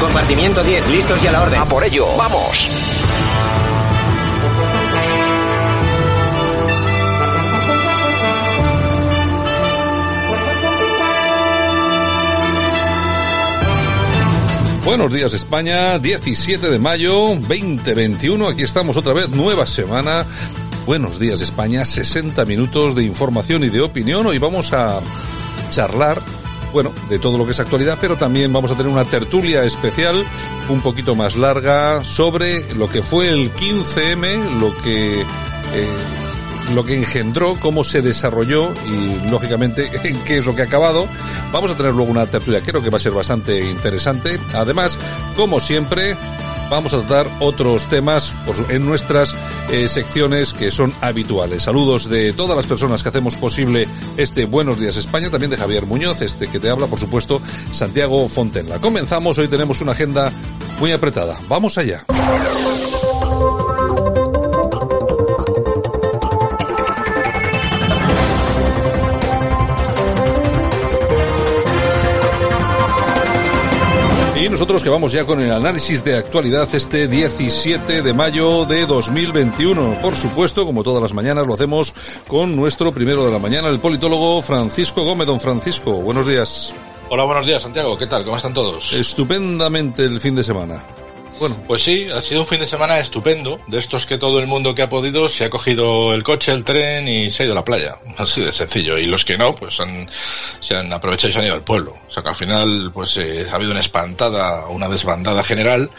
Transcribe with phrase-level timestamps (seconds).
[0.00, 1.60] Compartimiento 10, listos y a la orden.
[1.60, 2.68] A por ello, vamos.
[14.84, 20.26] Buenos días España, 17 de mayo 2021, aquí estamos otra vez, nueva semana.
[20.84, 24.26] Buenos días España, 60 minutos de información y de opinión.
[24.26, 25.00] Hoy vamos a
[25.70, 26.22] charlar,
[26.74, 30.24] bueno, de todo lo que es actualidad, pero también vamos a tener una tertulia especial,
[30.68, 35.22] un poquito más larga, sobre lo que fue el 15M, lo que...
[35.22, 35.88] Eh,
[36.72, 41.06] lo que engendró, cómo se desarrolló y lógicamente en qué es lo que ha acabado.
[41.52, 44.40] Vamos a tener luego una tertulia, creo que va a ser bastante interesante.
[44.54, 44.98] Además,
[45.36, 46.16] como siempre,
[46.70, 48.34] vamos a tratar otros temas
[48.68, 49.34] en nuestras
[49.70, 51.62] eh, secciones que son habituales.
[51.62, 55.86] Saludos de todas las personas que hacemos posible este Buenos Días España, también de Javier
[55.86, 57.40] Muñoz, este que te habla, por supuesto,
[57.72, 58.80] Santiago Fontenla.
[58.80, 60.32] Comenzamos, hoy tenemos una agenda
[60.78, 61.40] muy apretada.
[61.48, 62.04] Vamos allá.
[74.44, 78.84] Y nosotros que vamos ya con el análisis de actualidad este 17 de mayo de
[78.84, 80.02] 2021.
[80.02, 81.94] Por supuesto, como todas las mañanas, lo hacemos
[82.28, 85.28] con nuestro primero de la mañana, el politólogo Francisco Gómez.
[85.28, 86.74] Don Francisco, buenos días.
[87.08, 87.96] Hola, buenos días, Santiago.
[87.96, 88.22] ¿Qué tal?
[88.22, 88.92] ¿Cómo están todos?
[88.92, 90.84] Estupendamente el fin de semana.
[91.38, 91.56] Bueno.
[91.66, 94.74] Pues sí, ha sido un fin de semana estupendo, de estos que todo el mundo
[94.74, 97.56] que ha podido se ha cogido el coche, el tren y se ha ido a
[97.56, 97.96] la playa.
[98.16, 98.96] Así de sencillo.
[98.98, 100.08] Y los que no, pues han,
[100.60, 101.94] se han aprovechado y se han ido al pueblo.
[102.06, 105.90] O sea que al final, pues eh, ha habido una espantada, una desbandada general.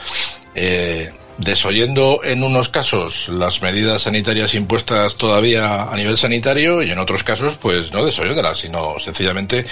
[0.54, 7.00] Eh, desoyendo en unos casos las medidas sanitarias impuestas todavía a nivel sanitario y en
[7.00, 9.66] otros casos pues no desoyéndolas sino sencillamente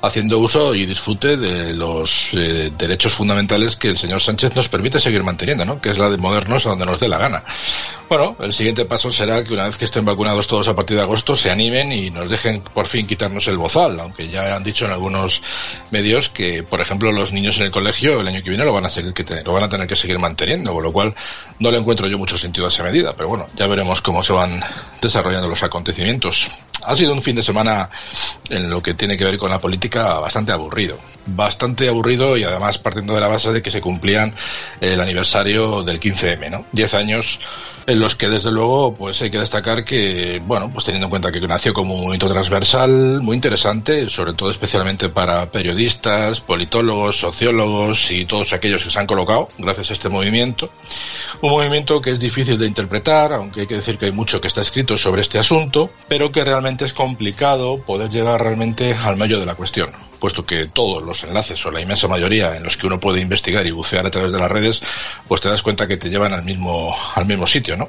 [0.00, 4.98] haciendo uso y disfrute de los eh, derechos fundamentales que el señor Sánchez nos permite
[4.98, 5.80] seguir manteniendo ¿no?
[5.80, 7.44] que es la de movernos a donde nos dé la gana
[8.08, 11.02] bueno el siguiente paso será que una vez que estén vacunados todos a partir de
[11.02, 14.86] agosto se animen y nos dejen por fin quitarnos el bozal aunque ya han dicho
[14.86, 15.42] en algunos
[15.90, 18.86] medios que por ejemplo los niños en el colegio el año que viene lo van
[18.86, 21.09] a seguir que lo van a tener que seguir manteniendo con lo cual
[21.58, 24.32] no le encuentro yo mucho sentido a esa medida, pero bueno, ya veremos cómo se
[24.32, 24.62] van
[25.00, 26.48] desarrollando los acontecimientos.
[26.84, 27.90] Ha sido un fin de semana
[28.48, 30.96] en lo que tiene que ver con la política bastante aburrido.
[31.26, 34.34] Bastante aburrido y además partiendo de la base de que se cumplían
[34.80, 36.64] el aniversario del 15M, ¿no?
[36.72, 37.40] Diez años
[37.90, 41.32] en los que desde luego pues hay que destacar que, bueno, pues teniendo en cuenta
[41.32, 48.12] que nació como un movimiento transversal muy interesante, sobre todo especialmente para periodistas, politólogos, sociólogos
[48.12, 50.70] y todos aquellos que se han colocado gracias a este movimiento.
[51.42, 54.48] Un movimiento que es difícil de interpretar, aunque hay que decir que hay mucho que
[54.48, 59.40] está escrito sobre este asunto, pero que realmente es complicado poder llegar realmente al medio
[59.40, 62.86] de la cuestión puesto que todos los enlaces o la inmensa mayoría en los que
[62.86, 64.82] uno puede investigar y bucear a través de las redes,
[65.26, 67.88] pues te das cuenta que te llevan al mismo, al mismo sitio, ¿no?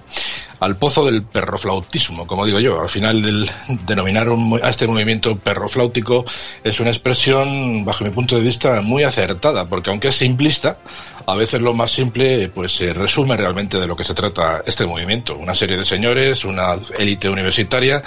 [0.59, 2.81] Al pozo del perroflautismo, como digo yo.
[2.81, 3.49] Al final, el
[3.85, 4.27] denominar
[4.63, 6.23] a este movimiento perrofláutico
[6.63, 10.77] es una expresión, bajo mi punto de vista, muy acertada, porque aunque es simplista,
[11.25, 14.85] a veces lo más simple, pues se resume realmente de lo que se trata este
[14.85, 15.35] movimiento.
[15.35, 18.01] Una serie de señores, una élite universitaria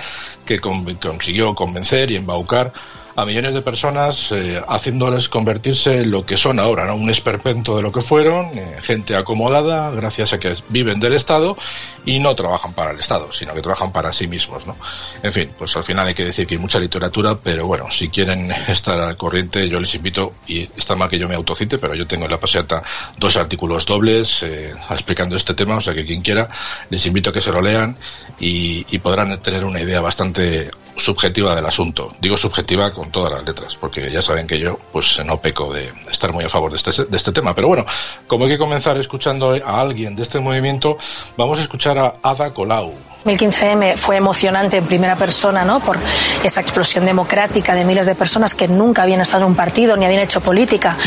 [0.45, 2.73] que consiguió convencer y embaucar
[3.17, 6.97] a millones de personas eh, haciéndoles convertirse en lo que son ahora, ¿no?
[6.97, 11.57] Un esperpento de lo que fueron, eh, gente acomodada gracias a que viven del Estado
[12.05, 14.77] y no trabajan para el Estado, sino que trabajan para sí mismos, ¿no?
[15.23, 18.09] En fin, pues al final hay que decir que hay mucha literatura, pero bueno, si
[18.09, 21.95] quieren estar al corriente, yo les invito, y está mal que yo me autocite, pero
[21.95, 22.83] yo tengo en la paseta
[23.17, 26.49] dos artículos dobles eh, explicando este tema, o sea que quien quiera,
[26.91, 27.97] les invito a que se lo lean
[28.41, 32.13] y, y podrán tener una idea bastante subjetiva del asunto.
[32.21, 35.93] Digo subjetiva con todas las letras, porque ya saben que yo pues no peco de
[36.11, 37.55] estar muy a favor de este, de este tema.
[37.55, 37.85] Pero bueno,
[38.27, 40.99] como hay que comenzar escuchando a alguien de este movimiento,
[41.37, 42.95] vamos a escuchar a Ada Colau.
[43.25, 45.81] El 15M fue emocionante en primera persona, ¿no?
[45.81, 45.97] Por
[46.43, 50.05] esa explosión democrática de miles de personas que nunca habían estado en un partido ni
[50.05, 50.99] habían hecho política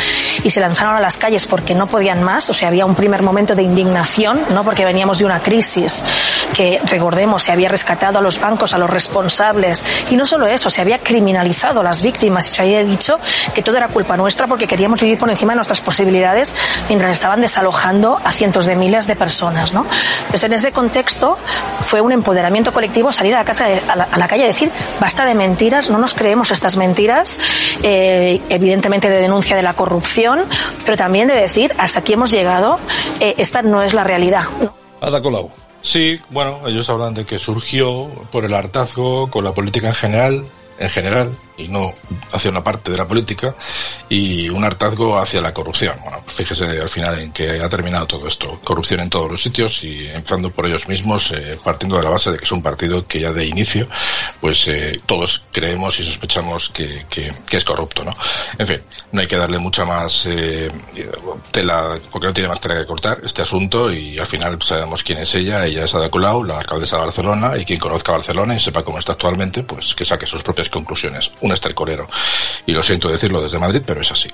[0.43, 3.21] y se lanzaron a las calles porque no podían más, o sea, había un primer
[3.21, 4.63] momento de indignación, ¿no?
[4.63, 6.03] Porque veníamos de una crisis
[6.55, 10.71] que, recordemos, se había rescatado a los bancos, a los responsables, y no solo eso,
[10.71, 13.19] se había criminalizado a las víctimas y se había dicho
[13.53, 16.55] que todo era culpa nuestra porque queríamos vivir por encima de nuestras posibilidades
[16.89, 19.85] mientras estaban desalojando a cientos de miles de personas, ¿no?
[20.31, 21.37] Pues en ese contexto
[21.81, 25.35] fue un empoderamiento colectivo salir a la, casa a, la, calle y decir basta de
[25.35, 27.39] mentiras, no nos creemos estas mentiras,
[27.83, 30.39] eh, evidentemente de denuncia de la corrupción,
[30.85, 32.79] pero también de decir hasta aquí hemos llegado,
[33.19, 34.43] eh, esta no es la realidad.
[35.01, 35.51] Ada Colau.
[35.81, 40.45] Sí, bueno, ellos hablan de que surgió por el hartazgo con la política en general,
[40.79, 41.93] en general, y no
[42.31, 43.55] hacia una parte de la política
[44.09, 45.95] y un hartazgo hacia la corrupción.
[46.03, 48.59] Bueno, pues fíjese al final en que ha terminado todo esto.
[48.63, 52.31] Corrupción en todos los sitios y entrando por ellos mismos, eh, partiendo de la base
[52.31, 53.87] de que es un partido que ya de inicio,
[54.39, 58.13] pues eh, todos creemos y sospechamos que, que, es corrupto, ¿no?
[58.57, 58.81] En fin,
[59.11, 60.69] no hay que darle mucha más eh,
[61.51, 65.19] tela, porque no tiene más tela que cortar este asunto y al final sabemos quién
[65.19, 65.65] es ella.
[65.65, 68.99] Ella es Ada Colau, la alcaldesa de Barcelona y quien conozca Barcelona y sepa cómo
[68.99, 72.07] está actualmente, pues que saque sus propias conclusiones un estercolero.
[72.65, 74.29] Y lo siento decirlo desde Madrid, pero es así.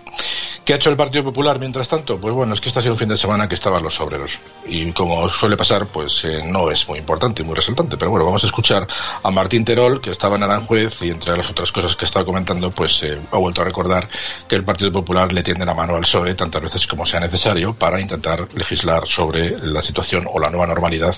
[0.65, 2.17] ¿Qué ha hecho el Partido Popular mientras tanto?
[2.19, 4.39] Pues bueno, es que este ha sido un fin de semana que estaban los obreros.
[4.65, 7.97] Y como suele pasar, pues eh, no es muy importante y muy resaltante.
[7.97, 8.87] Pero bueno, vamos a escuchar
[9.21, 12.71] a Martín Terol, que estaba en Aranjuez y entre las otras cosas que estaba comentando,
[12.71, 14.07] pues eh, ha vuelto a recordar
[14.47, 17.73] que el Partido Popular le tiende la mano al PSOE tantas veces como sea necesario
[17.73, 21.15] para intentar legislar sobre la situación o la nueva normalidad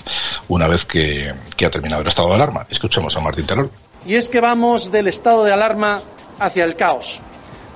[0.48, 2.66] una vez que, que ha terminado el estado de alarma.
[2.68, 3.70] Escuchemos a Martín Terol
[4.06, 6.02] y es que vamos del estado de alarma
[6.38, 7.20] hacia el caos.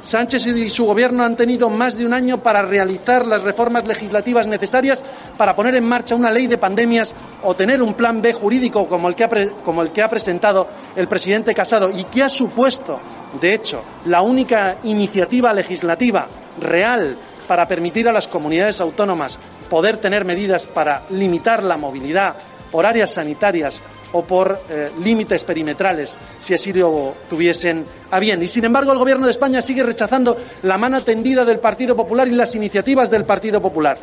[0.02, 4.46] Sánchez y su gobierno han tenido más de un año para realizar las reformas legislativas
[4.46, 5.04] necesarias
[5.36, 9.08] para poner en marcha una ley de pandemias o tener un plan B jurídico como
[9.08, 12.98] el que ha, presentado el presidente Casado y que ha supuesto,
[13.40, 16.28] de hecho, la única iniciativa legislativa
[16.58, 17.16] real
[17.46, 19.38] para permitir a las comunidades autónomas
[19.68, 22.36] poder tener medidas para limitar la movilidad
[22.70, 23.82] por áreas sanitarias
[24.12, 28.42] o por eh, límites perimetrales, si así lo tuviesen a bien.
[28.42, 32.28] Y sin embargo, el Gobierno de España sigue rechazando la mano tendida del Partido Popular
[32.28, 33.98] y las iniciativas del Partido Popular,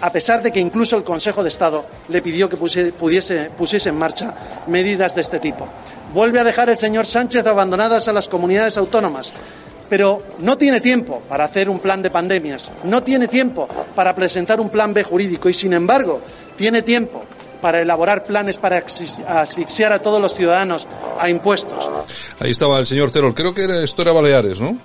[0.00, 3.96] a pesar de que incluso el Consejo de Estado le pidió que pusiese, pusiese en
[3.96, 4.34] marcha
[4.66, 5.66] medidas de este tipo.
[6.12, 9.32] Vuelve a dejar el señor Sánchez abandonadas a las comunidades autónomas,
[9.88, 14.60] pero no tiene tiempo para hacer un plan de pandemias, no tiene tiempo para presentar
[14.60, 16.20] un plan B jurídico y, sin embargo,
[16.56, 17.24] tiene tiempo
[17.60, 18.82] para elaborar planes para
[19.28, 20.86] asfixiar a todos los ciudadanos
[21.18, 21.88] a impuestos.
[22.40, 23.34] Ahí estaba el señor Terol.
[23.34, 24.76] Creo que era, esto era Baleares, ¿no?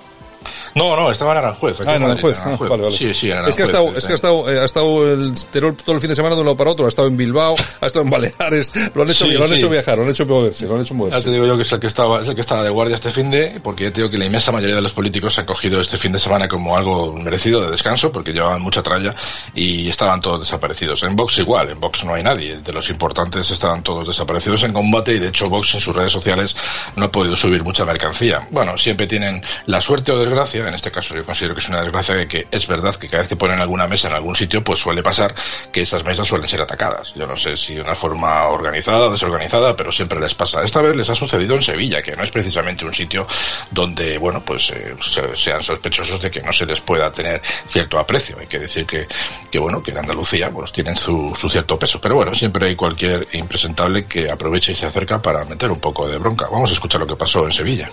[0.75, 1.77] No, no, estaba en Aranjuez.
[1.87, 2.37] Ah, en Aranjuez.
[2.43, 2.97] Ah, vale, vale.
[2.97, 3.49] Sí, sí, en Aranjuez.
[3.49, 6.01] Es que ha estado, es que ha estado, eh, ha estado el Terol todo el
[6.01, 6.85] fin de semana de un lado para otro.
[6.85, 8.73] Ha estado en Bilbao, ha estado en Baleares.
[8.93, 11.19] Lo han hecho, lo han hecho viajar, lo han hecho moverse, lo han hecho moverse.
[11.19, 12.95] Ya te digo yo que es el que estaba, es el que estaba de guardia
[12.95, 15.45] este fin de, porque ya te digo que la inmensa mayoría de los políticos han
[15.45, 19.15] cogido este fin de semana como algo merecido de descanso, porque llevaban mucha tralla
[19.53, 21.03] y estaban todos desaparecidos.
[21.03, 22.57] En Vox igual, en Vox no hay nadie.
[22.57, 26.11] De los importantes estaban todos desaparecidos en combate y de hecho Vox en sus redes
[26.11, 26.53] sociales
[26.97, 28.45] no ha podido subir mucha mercancía.
[28.51, 31.81] Bueno, siempre tienen la suerte o desgracia, en este caso yo considero que es una
[31.81, 34.63] desgracia de que es verdad que cada vez que ponen alguna mesa en algún sitio,
[34.63, 35.33] pues suele pasar
[35.71, 37.13] que esas mesas suelen ser atacadas.
[37.15, 40.63] Yo no sé si de una forma organizada o desorganizada, pero siempre les pasa.
[40.63, 43.27] Esta vez les ha sucedido en Sevilla, que no es precisamente un sitio
[43.71, 44.95] donde, bueno, pues eh,
[45.35, 48.37] sean sospechosos de que no se les pueda tener cierto aprecio.
[48.39, 49.07] Hay que decir que,
[49.51, 51.99] que bueno, que en Andalucía, pues tienen su, su cierto peso.
[52.01, 56.07] Pero bueno, siempre hay cualquier impresentable que aproveche y se acerca para meter un poco
[56.07, 56.47] de bronca.
[56.51, 57.89] Vamos a escuchar lo que pasó en Sevilla.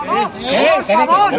[0.00, 1.30] ¡Por favor!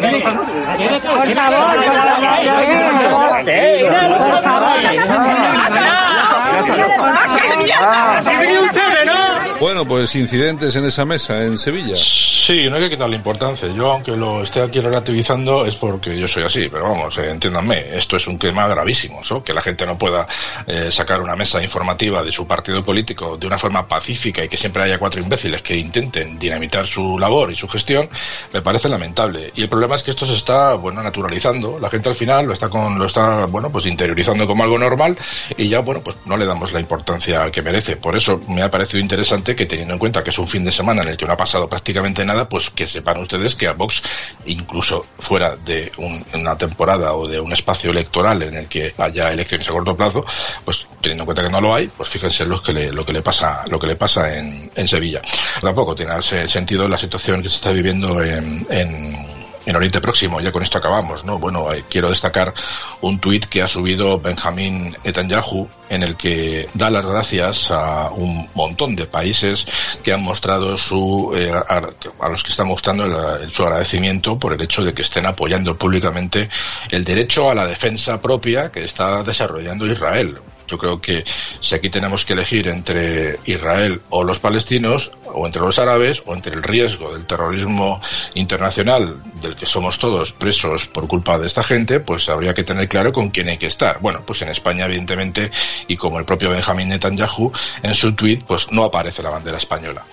[4.19, 4.81] ¡Por favor!
[9.62, 11.96] Bueno, pues incidentes en esa mesa en Sevilla.
[11.96, 13.68] Sí, no hay que quitarle importancia.
[13.68, 16.68] Yo, aunque lo esté aquí relativizando, es porque yo soy así.
[16.68, 19.22] Pero vamos, eh, entiéndanme, esto es un tema gravísimo.
[19.46, 20.25] Que la gente no pueda
[20.65, 24.58] eh, sacar una mesa informativa de su partido político de una forma pacífica y que
[24.58, 28.10] siempre haya cuatro imbéciles que intenten dinamitar su labor y su gestión,
[28.51, 29.51] me parece lamentable.
[29.53, 31.77] Y el problema es que esto se está, bueno, naturalizando.
[31.80, 35.15] La gente al final lo está con, lo está, bueno, pues interiorizando como algo normal
[35.56, 37.96] y ya, bueno, pues no le damos la importancia que merece.
[37.98, 40.72] Por eso me ha parecido interesante que teniendo en cuenta que es un fin de
[40.72, 43.74] semana en el que no ha pasado prácticamente nada, pues que sepan ustedes que a
[43.74, 44.01] Vox,
[44.46, 49.67] incluso fuera de una temporada o de un espacio electoral en el que haya elecciones
[49.70, 50.25] a corto plazo,
[50.65, 53.13] pues teniendo en cuenta que no lo hay, pues fíjense lo que le, lo que
[53.13, 55.22] le pasa, lo que le pasa en, en Sevilla.
[55.62, 60.41] Tampoco tiene sentido la situación que se está viviendo en, en en Oriente Próximo.
[60.41, 61.38] Ya con esto acabamos, ¿no?
[61.38, 62.53] Bueno, quiero destacar
[63.01, 68.50] un tuit que ha subido Benjamín Netanyahu en el que da las gracias a un
[68.53, 69.65] montón de países
[70.03, 73.06] que han mostrado su, eh, a, los que están mostrando
[73.51, 76.50] su agradecimiento por el hecho de que estén apoyando públicamente
[76.89, 80.38] el derecho a la defensa propia que está desarrollando Israel.
[80.71, 81.25] Yo creo que
[81.59, 86.33] si aquí tenemos que elegir entre Israel o los palestinos, o entre los árabes, o
[86.33, 87.99] entre el riesgo del terrorismo
[88.35, 92.87] internacional del que somos todos presos por culpa de esta gente, pues habría que tener
[92.87, 93.99] claro con quién hay que estar.
[93.99, 95.51] Bueno, pues en España, evidentemente,
[95.89, 97.51] y como el propio Benjamín Netanyahu,
[97.83, 100.05] en su tuit, pues no aparece la bandera española.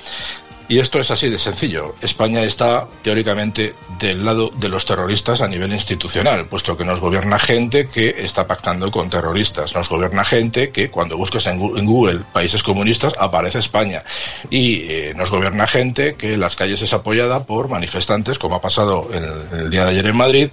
[0.69, 1.95] Y esto es así de sencillo.
[2.03, 7.39] España está teóricamente del lado de los terroristas a nivel institucional, puesto que nos gobierna
[7.39, 9.75] gente que está pactando con terroristas.
[9.75, 14.03] Nos gobierna gente que cuando busques en Google países comunistas aparece España.
[14.51, 19.09] Y eh, nos gobierna gente que las calles es apoyada por manifestantes, como ha pasado
[19.13, 20.51] el, día de ayer en Madrid,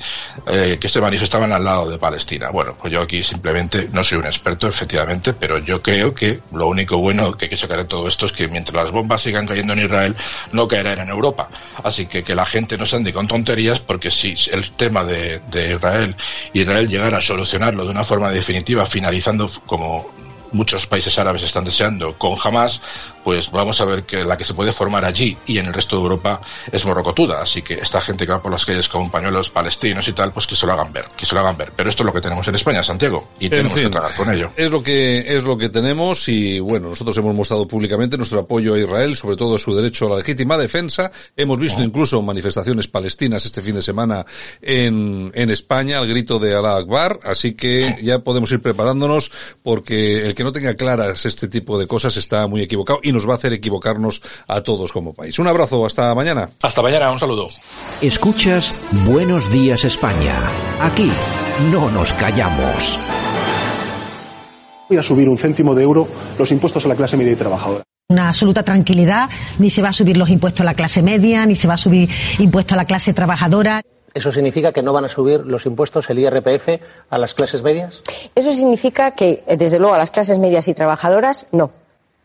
[0.47, 2.51] eh, que se manifestaban al lado de Palestina.
[2.51, 6.67] Bueno, pues yo aquí simplemente no soy un experto, efectivamente, pero yo creo que lo
[6.67, 9.45] único bueno que hay que sacar de todo esto es que mientras las bombas sigan
[9.45, 10.04] cayendo en Israel,
[10.51, 11.49] no caerá en Europa.
[11.83, 15.39] Así que que la gente no se ande con tonterías porque si el tema de,
[15.49, 16.15] de Israel,
[16.53, 20.11] Israel llegara a solucionarlo de una forma definitiva, finalizando como
[20.51, 22.81] muchos países árabes están deseando con Hamas,
[23.25, 25.95] pues vamos a ver que la que se puede formar allí y en el resto
[25.95, 26.39] de Europa
[26.71, 27.41] es morrocotuda.
[27.41, 30.45] Así que esta gente que va por las calles con pañuelos palestinos y tal, pues
[30.45, 31.71] que se lo hagan ver, que se lo hagan ver.
[31.75, 34.51] Pero esto es lo que tenemos en España, Santiago, y tenemos que tratar con ello.
[34.55, 38.75] Es lo que, es lo que tenemos y bueno, nosotros hemos mostrado públicamente nuestro apoyo
[38.75, 41.11] a Israel, sobre todo su derecho a la legítima defensa.
[41.35, 44.23] Hemos visto incluso manifestaciones palestinas este fin de semana
[44.61, 49.31] en, en España al grito de Allah Akbar, así que ya podemos ir preparándonos
[49.63, 53.33] porque el que no tenga claras este tipo de cosas está muy equivocado nos va
[53.33, 55.39] a hacer equivocarnos a todos como país.
[55.39, 56.51] Un abrazo, hasta mañana.
[56.61, 57.47] Hasta mañana, un saludo.
[58.01, 60.35] Escuchas Buenos Días España.
[60.81, 61.11] Aquí
[61.71, 62.99] no nos callamos.
[64.87, 66.07] Voy a subir un céntimo de euro
[66.37, 69.93] los impuestos a la clase media y trabajadora una absoluta tranquilidad, ni se va a
[69.93, 72.07] subir los impuestos a la clase media, ni se va a subir
[72.37, 73.81] impuestos a la clase trabajadora.
[74.13, 76.79] ¿Eso significa que no van a subir los impuestos, el IRPF,
[77.09, 78.03] a las clases medias?
[78.35, 81.71] Eso significa que, desde luego, a las clases medias y trabajadoras, no.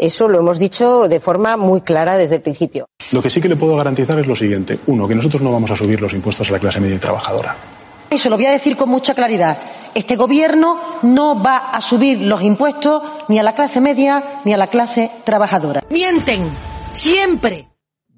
[0.00, 2.86] Eso lo hemos dicho de forma muy clara desde el principio.
[3.12, 4.78] Lo que sí que le puedo garantizar es lo siguiente.
[4.86, 7.54] Uno, que nosotros no vamos a subir los impuestos a la clase media y trabajadora.
[8.08, 9.58] Eso lo voy a decir con mucha claridad.
[9.94, 14.56] Este gobierno no va a subir los impuestos ni a la clase media ni a
[14.56, 15.84] la clase trabajadora.
[15.90, 16.50] Mienten.
[16.94, 17.68] Siempre.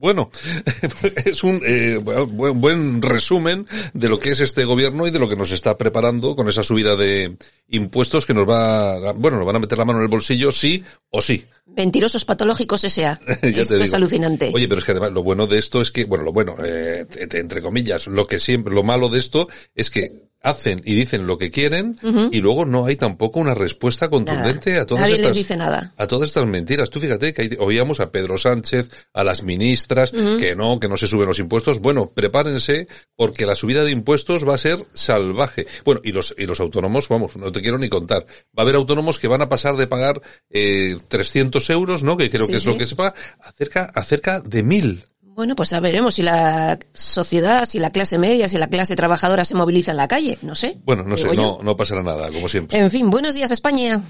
[0.02, 0.32] Bueno,
[1.24, 5.28] es un eh, buen, buen, resumen de lo que es este gobierno y de lo
[5.28, 7.36] que nos está preparando con esa subida de
[7.68, 10.82] impuestos que nos va, bueno, nos van a meter la mano en el bolsillo sí
[11.10, 11.46] o sí.
[11.76, 13.20] Mentirosos patológicos S.A.
[13.42, 14.50] esto es alucinante.
[14.54, 17.06] Oye, pero es que además lo bueno de esto es que, bueno, lo bueno, eh,
[17.32, 21.38] entre comillas, lo que siempre, lo malo de esto es que hacen y dicen lo
[21.38, 21.96] que quieren
[22.30, 25.94] y luego no hay tampoco una respuesta contundente a todas estas dice nada.
[25.96, 26.90] a todas estas mentiras.
[26.90, 31.06] Tú fíjate que oíamos a Pedro Sánchez, a las ministras que no, que no se
[31.06, 31.80] suben los impuestos.
[31.80, 35.66] Bueno, prepárense porque la subida de impuestos va a ser salvaje.
[35.84, 38.26] Bueno, y los y los autónomos, vamos, no te quiero ni contar.
[38.56, 40.20] Va a haber autónomos que van a pasar de pagar
[40.50, 42.16] eh, 300 euros, ¿no?
[42.16, 45.56] Que creo que es lo que se paga, a cerca, a cerca de mil bueno,
[45.56, 49.54] pues a veremos si la sociedad, si la clase media, si la clase trabajadora se
[49.54, 50.78] moviliza en la calle, no sé.
[50.84, 52.78] Bueno, no sé, no, no pasará nada, como siempre.
[52.78, 54.02] En fin, buenos días España.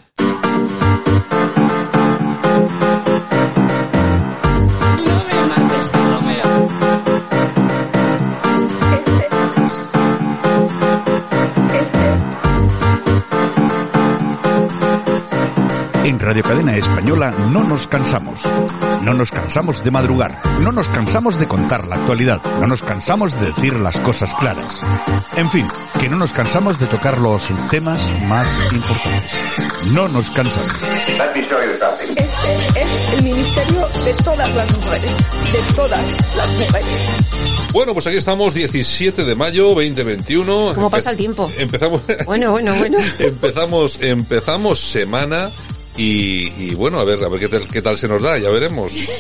[16.05, 18.43] En Radio Cadena Española no nos cansamos.
[19.03, 20.41] No nos cansamos de madrugar.
[20.61, 22.41] No nos cansamos de contar la actualidad.
[22.61, 24.81] No nos cansamos de decir las cosas claras.
[25.37, 25.67] En fin,
[26.01, 29.33] que no nos cansamos de tocar los temas más importantes.
[29.93, 30.73] No nos cansamos.
[32.17, 35.11] Este es el ministerio de todas las mujeres.
[35.53, 37.01] De todas las mujeres.
[37.73, 40.73] Bueno, pues aquí estamos, 17 de mayo 2021.
[40.75, 41.51] ¿Cómo pasa el tiempo?
[41.57, 42.03] Empezamos.
[42.25, 42.99] Bueno, bueno, bueno.
[43.19, 45.51] empezamos, empezamos semana
[45.97, 48.51] y, y, bueno, a ver, a ver qué tal, qué tal se nos da, ya
[48.51, 48.93] veremos.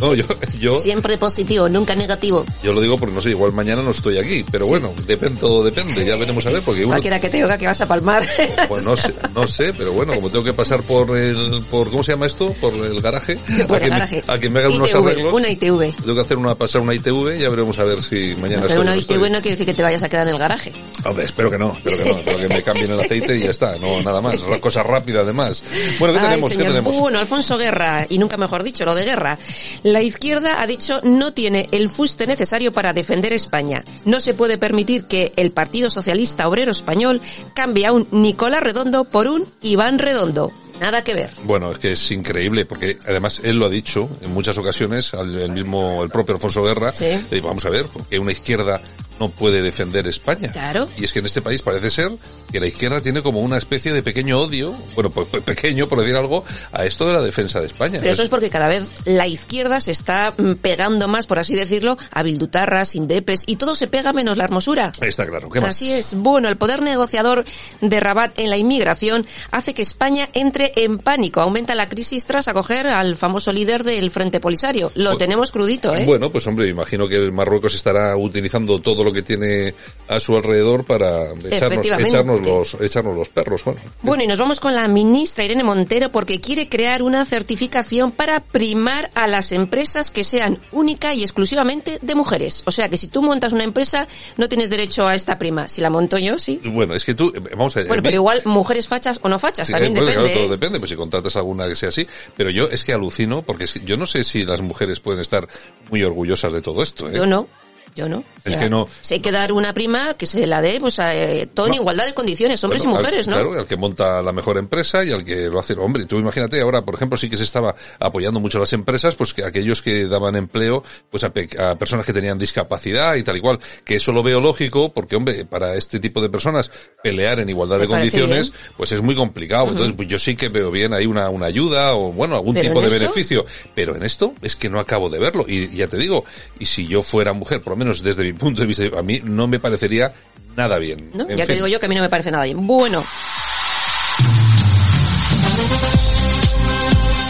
[0.00, 0.24] No, yo,
[0.58, 2.44] yo, Siempre positivo, nunca negativo.
[2.62, 5.62] Yo lo digo porque no sé, igual mañana no estoy aquí, pero bueno, depende, todo
[5.62, 6.92] depende, ya veremos a ver porque uno...
[6.92, 8.26] Cualquiera que te diga que vas a palmar.
[8.68, 12.02] Pues no sé, no sé, pero bueno, como tengo que pasar por el, por, ¿cómo
[12.02, 12.52] se llama esto?
[12.60, 13.36] Por el garaje.
[13.66, 14.22] Por a, el que garaje.
[14.26, 15.34] Me, a que me hagan unos arreglos.
[15.34, 15.96] Una ITV.
[15.96, 18.80] Tengo que hacer una, pasar una ITV, ya veremos a ver si mañana no, Pero
[18.80, 20.72] una ITV no quiere decir que te vayas a quedar en el garaje.
[21.04, 23.50] Hombre, espero que no, espero que no, espero que me cambien el aceite y ya
[23.50, 25.62] está, no, nada más, cosa rápida además.
[25.98, 26.50] Bueno, Bueno, ¿qué Ay, tenemos?
[26.50, 26.98] ¿Qué tenemos?
[26.98, 29.38] Bueno, Alfonso Guerra, y nunca mejor dicho, lo de Guerra.
[29.82, 33.84] La izquierda ha dicho no tiene el fuste necesario para defender España.
[34.04, 37.20] No se puede permitir que el Partido Socialista Obrero Español
[37.54, 40.50] cambie a un Nicolás Redondo por un Iván Redondo.
[40.80, 41.30] Nada que ver.
[41.44, 45.38] Bueno, es que es increíble, porque además él lo ha dicho en muchas ocasiones, al-
[45.38, 47.04] el mismo, el propio Alfonso Guerra, Sí.
[47.04, 48.80] eh, vamos a ver, porque una izquierda
[49.20, 50.50] no puede defender España.
[50.50, 50.88] Claro.
[50.98, 52.10] Y es que en este país parece ser
[52.50, 56.00] que la izquierda tiene como una especie de pequeño odio, bueno, pues pues pequeño por
[56.00, 57.98] decir algo, a esto de la defensa de España.
[58.00, 61.54] Pero eso es porque cada vez la izquierda se está mm, pegando más, por así
[61.54, 64.92] decirlo, a bildutarras, indepes, y todo se pega menos la hermosura.
[65.00, 65.76] Está claro, ¿qué más?
[65.76, 66.14] Así es.
[66.14, 67.44] Bueno, el poder negociador
[67.80, 71.40] de Rabat en la inmigración hace que España entre en pánico.
[71.40, 74.92] Aumenta la crisis tras acoger al famoso líder del Frente Polisario.
[74.94, 76.04] Lo tenemos crudito, ¿eh?
[76.06, 79.74] Bueno, pues hombre, imagino que Marruecos estará utilizando todo lo que tiene
[80.08, 83.64] a su alrededor para echarnos, los, echarnos los perros.
[83.64, 88.10] Bueno, Bueno, y nos vamos con la ministra Irene Montero porque quiere crear una certificación
[88.10, 92.62] para primar a las empresas que sean única y exclusivamente de mujeres.
[92.66, 95.68] O sea que si tú montas una empresa, no tienes derecho a esta prima.
[95.68, 96.60] Si la monto yo, sí.
[96.64, 97.84] bueno, es que tú, vamos a.
[97.84, 100.14] Bueno, pero igual mujeres fachas o no fachas, Sí, también depende.
[100.14, 100.48] claro, todo ¿eh?
[100.48, 102.06] depende, pues si contratas alguna que sea así.
[102.36, 105.48] Pero yo es que alucino, porque yo no sé si las mujeres pueden estar
[105.90, 107.08] muy orgullosas de todo esto.
[107.08, 107.12] ¿eh?
[107.14, 107.48] Yo no.
[107.94, 108.22] Yo no.
[108.44, 108.88] Es que no.
[109.02, 111.70] Si hay que dar una prima, que se la dé, pues a eh, todo en
[111.72, 111.76] No.
[111.82, 113.40] igualdad de condiciones, hombres Bueno, y mujeres, al, ¿no?
[113.42, 115.74] Claro, al que monta la mejor empresa y al que lo hace.
[115.74, 119.14] Hombre, tú imagínate ahora, por ejemplo, sí que se estaba apoyando mucho a las empresas,
[119.14, 123.22] pues que aquellos que daban empleo, pues a, pe- a personas que tenían discapacidad y
[123.22, 123.58] tal y cual.
[123.84, 126.70] Que eso lo veo lógico, porque hombre, para este tipo de personas
[127.02, 128.62] pelear en igualdad de condiciones, bien.
[128.76, 129.68] pues es muy complicado.
[129.68, 132.80] Entonces, pues yo sí que veo bien ahí una, una ayuda o bueno, algún tipo
[132.80, 133.44] de esto- beneficio.
[133.74, 135.44] Pero en esto es que no acabo de verlo.
[135.46, 136.24] Y ya te digo,
[136.58, 139.20] y si yo fuera mujer, por lo menos desde mi punto de vista, a mí
[139.24, 140.12] no me parecería
[140.56, 141.10] nada bien.
[141.36, 142.66] Ya te digo yo que a mí no me parece nada bien.
[142.66, 143.04] Bueno,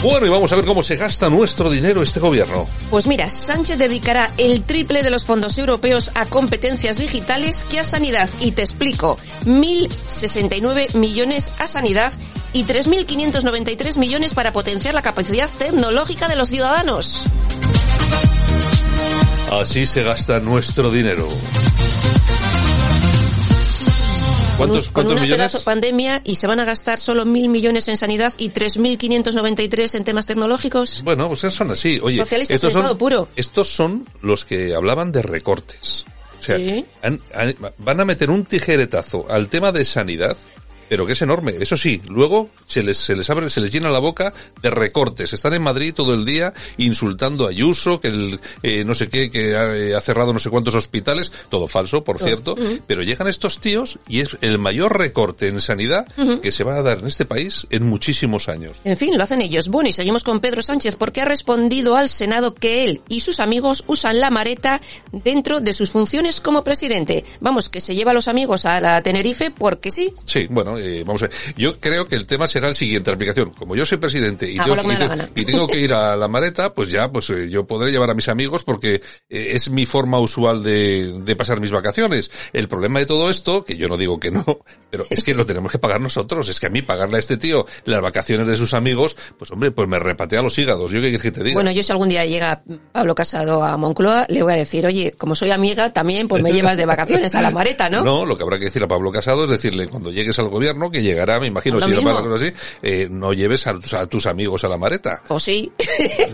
[0.02, 2.66] Bueno, y vamos a ver cómo se gasta nuestro dinero este gobierno.
[2.90, 7.84] pues mira, Sánchez dedicará el triple de los fondos europeos a competencias digitales que a
[7.84, 8.28] sanidad.
[8.40, 12.14] Y te explico, 1.069 millones a sanidad
[12.54, 17.26] y 3.593 millones para potenciar la capacidad tecnológica de los ciudadanos.
[19.50, 21.26] Así se gasta nuestro dinero.
[24.56, 25.52] Con, ¿Cuántos, con cuántos una millones?
[25.52, 30.04] pedazo pandemia y se van a gastar solo 1.000 millones en sanidad y 3.593 en
[30.04, 31.02] temas tecnológicos.
[31.02, 31.98] Bueno, pues son así.
[32.02, 33.28] Oye, Socialistas estos son, estado puro.
[33.36, 36.04] estos son los que hablaban de recortes.
[36.38, 36.84] O sea, Sí.
[37.02, 40.36] han- han- van a meter un tijeretazo al tema de sanidad,
[40.90, 41.54] pero que es enorme.
[41.60, 45.32] Eso sí, luego se les, se les abre, se les llena la boca de recortes.
[45.32, 49.30] Están en Madrid todo el día insultando a Ayuso, que el, eh, no sé qué,
[49.30, 52.56] que ha, eh, ha cerrado no sé cuántos hospitales, todo falso, por cierto,
[52.88, 56.06] pero llegan estos tíos y es el mayor recorte en sanidad
[56.42, 58.80] que se va a dar en este país en muchísimos años.
[58.82, 59.68] En fin, lo hacen ellos.
[59.68, 63.38] Bueno, y seguimos con Pedro Sánchez porque ha respondido al Senado que él y sus
[63.38, 64.80] amigos usan la mareta
[65.12, 67.24] dentro de sus funciones como presidente.
[67.38, 70.12] Vamos, que se lleva a los amigos a la Tenerife porque sí.
[70.24, 71.36] Sí, bueno, eh, vamos a ver.
[71.56, 73.50] Yo creo que el tema será el siguiente, la aplicación.
[73.50, 76.28] Como yo soy presidente y, Hago tengo, y te- y tengo que ir a la
[76.28, 79.00] mareta, pues ya, pues eh, yo podré llevar a mis amigos porque eh,
[79.52, 82.30] es mi forma usual de, de pasar mis vacaciones.
[82.52, 84.44] El problema de todo esto, que yo no digo que no,
[84.90, 86.48] pero es que lo tenemos que pagar nosotros.
[86.48, 89.70] Es que a mí pagarle a este tío las vacaciones de sus amigos, pues hombre,
[89.70, 90.90] pues me repatea los hígados.
[90.90, 91.54] Yo qué quieres que te diga.
[91.54, 92.62] Bueno, yo si algún día llega
[92.92, 96.52] Pablo Casado a Moncloa, le voy a decir, oye, como soy amiga, también pues me
[96.52, 98.02] llevas de vacaciones a la mareta, ¿no?
[98.02, 100.69] No, lo que habrá que decir a Pablo Casado es decirle, cuando llegues al gobierno,
[100.92, 102.10] que llegará, me imagino, Lo si mismo.
[102.10, 102.52] cosas así,
[102.82, 105.22] eh, no lleves a, tus- a tus amigos a la mareta.
[105.28, 105.70] O sí.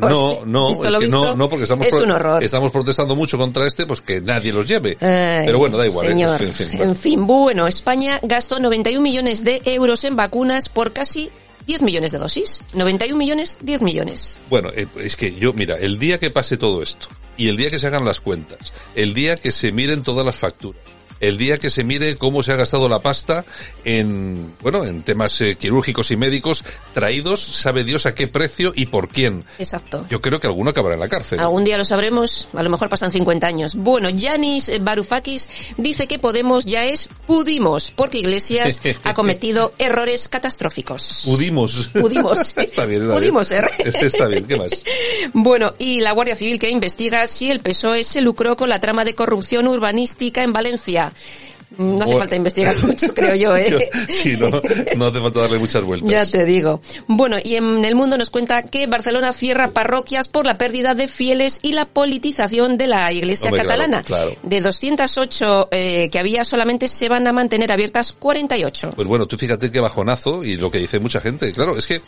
[0.00, 3.86] No, no, es que no, no, porque estamos, es pro- estamos protestando mucho contra este,
[3.86, 4.96] pues que nadie los lleve.
[5.00, 6.06] Ay, Pero bueno, da igual.
[6.08, 6.10] ¿eh?
[6.12, 6.84] En fin, bueno.
[6.90, 11.30] En fin, bueno, España gastó 91 millones de euros en vacunas por casi
[11.66, 12.62] 10 millones de dosis.
[12.74, 14.38] 91 millones, 10 millones.
[14.48, 17.70] Bueno, eh, es que yo, mira, el día que pase todo esto, y el día
[17.70, 20.80] que se hagan las cuentas, el día que se miren todas las facturas,
[21.20, 23.44] el día que se mire cómo se ha gastado la pasta
[23.84, 28.86] en, bueno, en temas eh, quirúrgicos y médicos traídos, sabe Dios a qué precio y
[28.86, 29.44] por quién.
[29.58, 30.06] Exacto.
[30.10, 31.40] Yo creo que alguno acabará en la cárcel.
[31.40, 33.74] Algún día lo sabremos, a lo mejor pasan 50 años.
[33.74, 41.22] Bueno, Yanis Varoufakis dice que Podemos ya es Pudimos, porque Iglesias ha cometido errores catastróficos.
[41.24, 41.88] Pudimos.
[41.88, 42.56] Pudimos.
[42.56, 43.62] está bien, está Pudimos bien.
[43.62, 43.96] ser.
[44.06, 44.84] Está bien, ¿qué más?
[45.32, 49.04] Bueno, y la Guardia Civil que investiga si el PSOE se lucró con la trama
[49.04, 51.05] de corrupción urbanística en Valencia.
[51.78, 53.90] No hace falta investigar mucho, creo yo, ¿eh?
[54.08, 54.48] Sí, no,
[54.96, 56.08] no hace falta darle muchas vueltas.
[56.08, 56.80] Ya te digo.
[57.06, 61.08] Bueno, y en el mundo nos cuenta que Barcelona cierra parroquias por la pérdida de
[61.08, 64.02] fieles y la politización de la iglesia Hombre, claro, catalana.
[64.04, 64.32] claro.
[64.42, 68.92] De 208 eh, que había, solamente se van a mantener abiertas 48.
[68.94, 71.52] Pues bueno, tú fíjate qué bajonazo y lo que dice mucha gente.
[71.52, 72.00] Claro, es que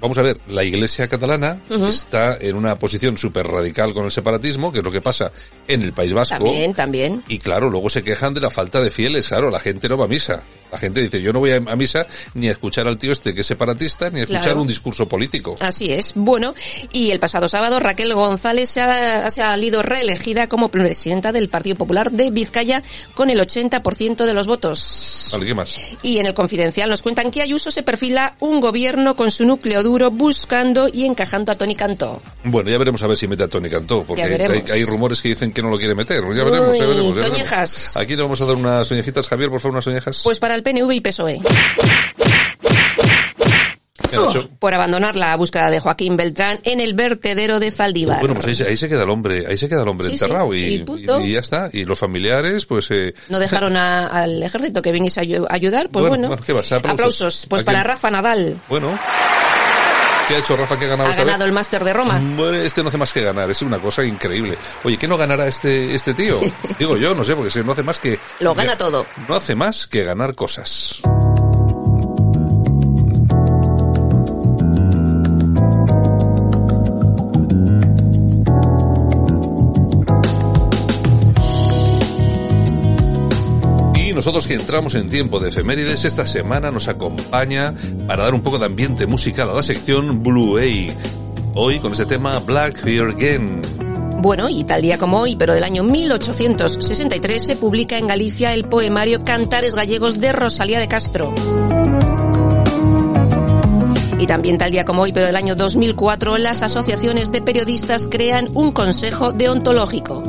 [0.00, 1.58] vamos a ver, la Iglesia catalana
[1.88, 5.30] está en una posición súper radical con el separatismo, que es lo que pasa
[5.68, 6.34] en el País Vasco.
[6.36, 7.22] También, también.
[7.28, 10.04] Y claro, luego se quejan de la falta de fieles, claro, la gente no va
[10.06, 10.42] a misa.
[10.70, 13.34] La gente dice, yo no voy a, a misa ni a escuchar al tío este
[13.34, 14.62] que es separatista, ni a escuchar Claro.
[14.62, 15.54] un discurso político.
[15.60, 16.12] Así es.
[16.14, 16.54] Bueno,
[16.92, 21.50] y el pasado sábado Raquel González se ha, se ha salido reelegida como presidenta del
[21.50, 22.82] Partido Popular de Vizcaya
[23.14, 25.28] con el 80% de los votos.
[25.32, 25.74] Vale, ¿qué más?
[26.02, 29.61] Y en el Confidencial nos cuentan que Ayuso se perfila un gobierno con su núcleo
[29.82, 32.20] duro buscando y encajando a Tony Cantó.
[32.44, 35.20] Bueno, ya veremos a ver si mete a Tony Cantó, porque Ya hay, hay rumores
[35.22, 36.22] que dicen que no lo quiere meter.
[36.34, 37.16] Ya veremos, ya Uy, veremos.
[37.16, 37.96] ya veremos.
[37.96, 40.20] Aquí le vamos a dar unas soñejitas, Javier, por favor, unas soñejas.
[40.24, 41.40] Pues para el PNV y PSOE.
[44.12, 44.48] ¿Qué han hecho?
[44.58, 48.20] Por abandonar la búsqueda de Joaquín Beltrán en el vertedero de Zaldívar.
[48.20, 50.18] Bueno, pues ahí, se- ahí se queda el hombre, ahí se queda el hombre Sí,
[50.18, 51.20] sí, enterrado y y, punto.
[51.20, 51.68] y- y ya está.
[51.72, 55.88] Y los familiares, pues eh, No dejaron a- al ejército que viniese a ayu- ayudar,
[55.88, 56.28] pues Bueno, bueno.
[56.28, 56.76] bueno, ¿qué pasa?
[56.76, 57.46] Aplausos.
[57.48, 57.82] Pues ¿A para?
[57.82, 58.58] Rafa Nadal.
[58.68, 58.96] bueno.
[60.28, 61.48] ¿Qué ha hecho Rafa que ha ganado Ha esta ganado vez?
[61.48, 62.20] el máster de Roma.
[62.64, 64.56] Este no hace más que ganar, es una cosa increíble.
[64.84, 66.38] Oye, ¿qué no ganará este, este tío?
[66.78, 68.18] Digo yo, no sé, porque si no hace más que...
[68.38, 69.04] Lo gana todo.
[69.28, 71.02] No hace más que ganar cosas.
[84.22, 87.74] Nosotros que entramos en tiempo de efemérides, esta semana nos acompaña
[88.06, 90.62] para dar un poco de ambiente musical a la sección Blue A.
[91.56, 93.62] Hoy con este tema Black Here Again.
[94.18, 98.62] Bueno, y tal día como hoy, pero del año 1863, se publica en Galicia el
[98.66, 101.34] poemario Cantares Gallegos de Rosalía de Castro.
[104.20, 108.46] Y también tal día como hoy, pero del año 2004, las asociaciones de periodistas crean
[108.54, 110.22] un consejo deontológico.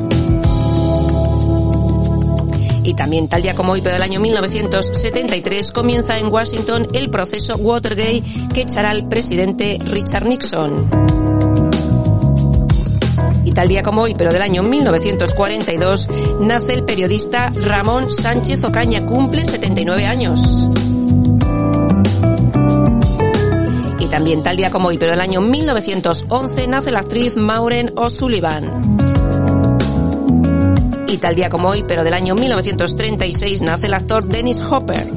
[2.83, 7.55] Y también tal día como hoy, pero del año 1973, comienza en Washington el proceso
[7.55, 10.89] Watergate que echará al presidente Richard Nixon.
[13.45, 16.09] Y tal día como hoy, pero del año 1942,
[16.41, 20.69] nace el periodista Ramón Sánchez Ocaña, cumple 79 años.
[23.99, 28.92] Y también tal día como hoy, pero del año 1911, nace la actriz Maureen O'Sullivan.
[31.13, 35.07] Y tal día como hoy, pero del año 1936, nace el actor Dennis Hopper.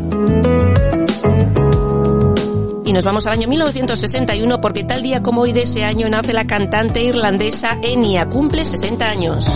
[2.84, 6.34] Y nos vamos al año 1961 porque tal día como hoy de ese año nace
[6.34, 9.48] la cantante irlandesa Enya, cumple 60 años.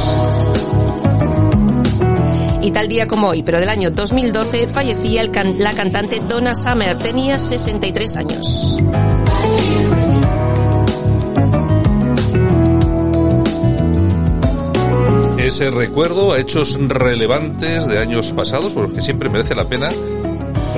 [2.62, 5.22] Y tal día como hoy, pero del año 2012, fallecía
[5.58, 8.78] la cantante Donna Summer, tenía 63 años.
[15.50, 19.88] Ese recuerdo a hechos relevantes de años pasados, por los que siempre merece la pena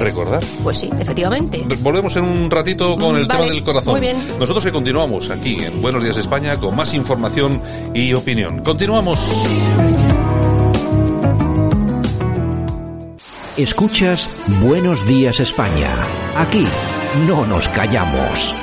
[0.01, 0.43] recordar.
[0.63, 1.63] Pues sí, efectivamente.
[1.81, 3.93] Volvemos en un ratito con el Vale, tema del corazón.
[3.93, 4.17] muy bien.
[4.39, 7.61] Nosotros que continuamos aquí en Buenos Días España con más información
[7.93, 8.61] y opinión.
[8.61, 9.21] Continuamos.
[13.59, 14.31] Escuchas
[14.63, 15.91] Buenos Días España.
[16.39, 16.67] Aquí
[17.29, 18.55] no nos callamos.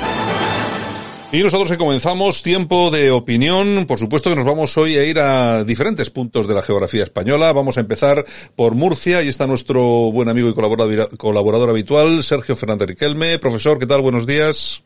[1.32, 5.20] Y nosotros que comenzamos tiempo de opinión, por supuesto que nos vamos hoy a ir
[5.20, 7.52] a diferentes puntos de la geografía española.
[7.52, 8.24] Vamos a empezar
[8.56, 13.38] por Murcia y está nuestro buen amigo y colaborador, colaborador habitual, Sergio Fernández Riquelme.
[13.38, 14.00] Profesor, ¿qué tal?
[14.00, 14.82] Buenos días.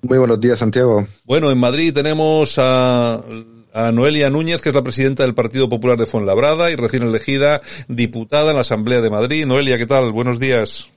[0.00, 1.06] Muy buenos días, Santiago.
[1.26, 3.20] Bueno, en Madrid tenemos a,
[3.74, 7.60] a Noelia Núñez, que es la presidenta del Partido Popular de Fuenlabrada y recién elegida
[7.88, 9.44] diputada en la Asamblea de Madrid.
[9.44, 10.12] Noelia, ¿qué tal?
[10.12, 10.88] Buenos días.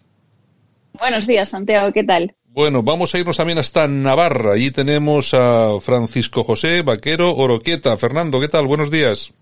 [0.97, 2.33] Buenos días, Santiago, ¿qué tal?
[2.53, 4.53] Bueno, vamos a irnos también hasta Navarra.
[4.53, 7.95] Allí tenemos a Francisco José Vaquero Oroquieta.
[7.95, 8.67] Fernando, ¿qué tal?
[8.67, 9.33] Buenos días.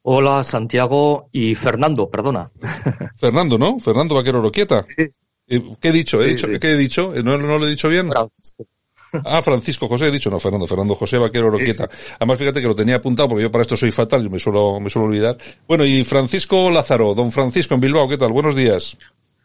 [0.00, 2.50] Hola, Santiago y Fernando, perdona.
[3.16, 3.78] Fernando, ¿no?
[3.78, 4.84] Fernando Vaquero Oroquieta.
[5.46, 6.22] Eh, ¿Qué he dicho?
[6.22, 6.46] ¿He Sí, dicho?
[6.46, 6.58] sí.
[6.58, 7.12] ¿Qué he dicho?
[7.22, 8.10] ¿No, no lo he dicho bien?
[9.26, 11.86] Ah, Francisco José, he dicho, no, Fernando, Fernando José Vaquero Oroquieta.
[12.18, 14.80] Además, fíjate que lo tenía apuntado porque yo para esto soy fatal, yo me suelo,
[14.80, 15.36] me suelo olvidar.
[15.68, 18.32] Bueno, y Francisco Lázaro, don Francisco en Bilbao, ¿qué tal?
[18.32, 18.96] Buenos días.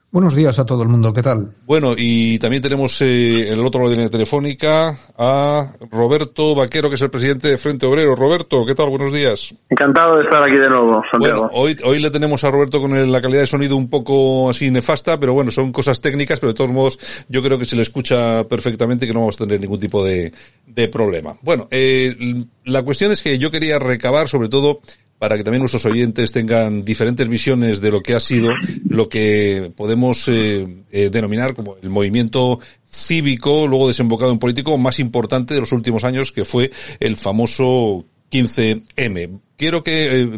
[0.09, 1.51] Buenos días a todo el mundo, ¿qué tal?
[1.65, 6.55] Bueno, y también tenemos eh, en el otro lado de la línea telefónica a Roberto
[6.55, 8.15] Vaquero, que es el presidente de Frente Obrero.
[8.15, 8.89] Roberto, ¿qué tal?
[8.89, 9.53] Buenos días.
[9.69, 11.41] Encantado de estar aquí de nuevo, Santiago.
[11.41, 14.49] Bueno, hoy, hoy le tenemos a Roberto con el- la calidad de sonido un poco
[14.49, 17.75] así nefasta, pero bueno, son cosas técnicas, pero de todos modos yo creo que se
[17.75, 20.31] le escucha perfectamente y que no vamos a tener ningún tipo de,
[20.65, 21.35] de problema.
[21.41, 22.15] Bueno, eh,
[22.63, 24.79] la cuestión es que yo quería recabar sobre todo
[25.19, 28.49] para que también nuestros oyentes tengan diferentes visiones de lo que ha sido
[28.87, 34.99] lo que podemos eh, eh, denominar como el movimiento cívico, luego desembocado en político más
[34.99, 39.39] importante de los últimos años, que fue el famoso 15M.
[39.55, 40.29] Quiero que eh,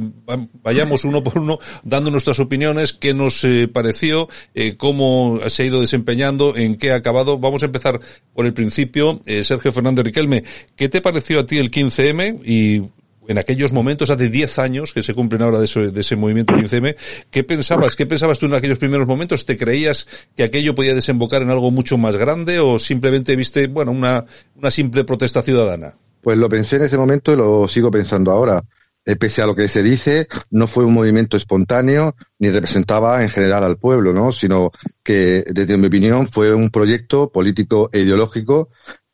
[0.63, 4.29] vayamos uno por uno dando nuestras opiniones, qué nos pareció,
[4.77, 7.37] cómo se ha ido desempeñando, en qué ha acabado.
[7.37, 7.99] Vamos a empezar
[8.33, 9.21] por el principio.
[9.43, 10.45] Sergio Fernández Riquelme,
[10.77, 12.39] ¿qué te pareció a ti el 15M?
[12.45, 12.89] Y
[13.29, 16.55] en aquellos momentos, hace 10 años que se cumplen ahora de ese, de ese movimiento
[16.55, 16.95] 15M,
[17.29, 17.95] ¿qué pensabas?
[17.95, 19.45] ¿Qué pensabas tú en aquellos primeros momentos?
[19.45, 23.91] ¿Te creías que aquello podía desembocar en algo mucho más grande o simplemente viste, bueno,
[23.91, 25.93] una, una simple protesta ciudadana?
[26.21, 28.63] Pues lo pensé en ese momento y lo sigo pensando ahora.
[29.05, 33.29] Eh, pese a lo que se dice, no fue un movimiento espontáneo ni representaba en
[33.29, 34.31] general al pueblo, ¿no?
[34.31, 34.71] Sino
[35.03, 38.69] que, desde mi opinión, fue un proyecto político e ideológico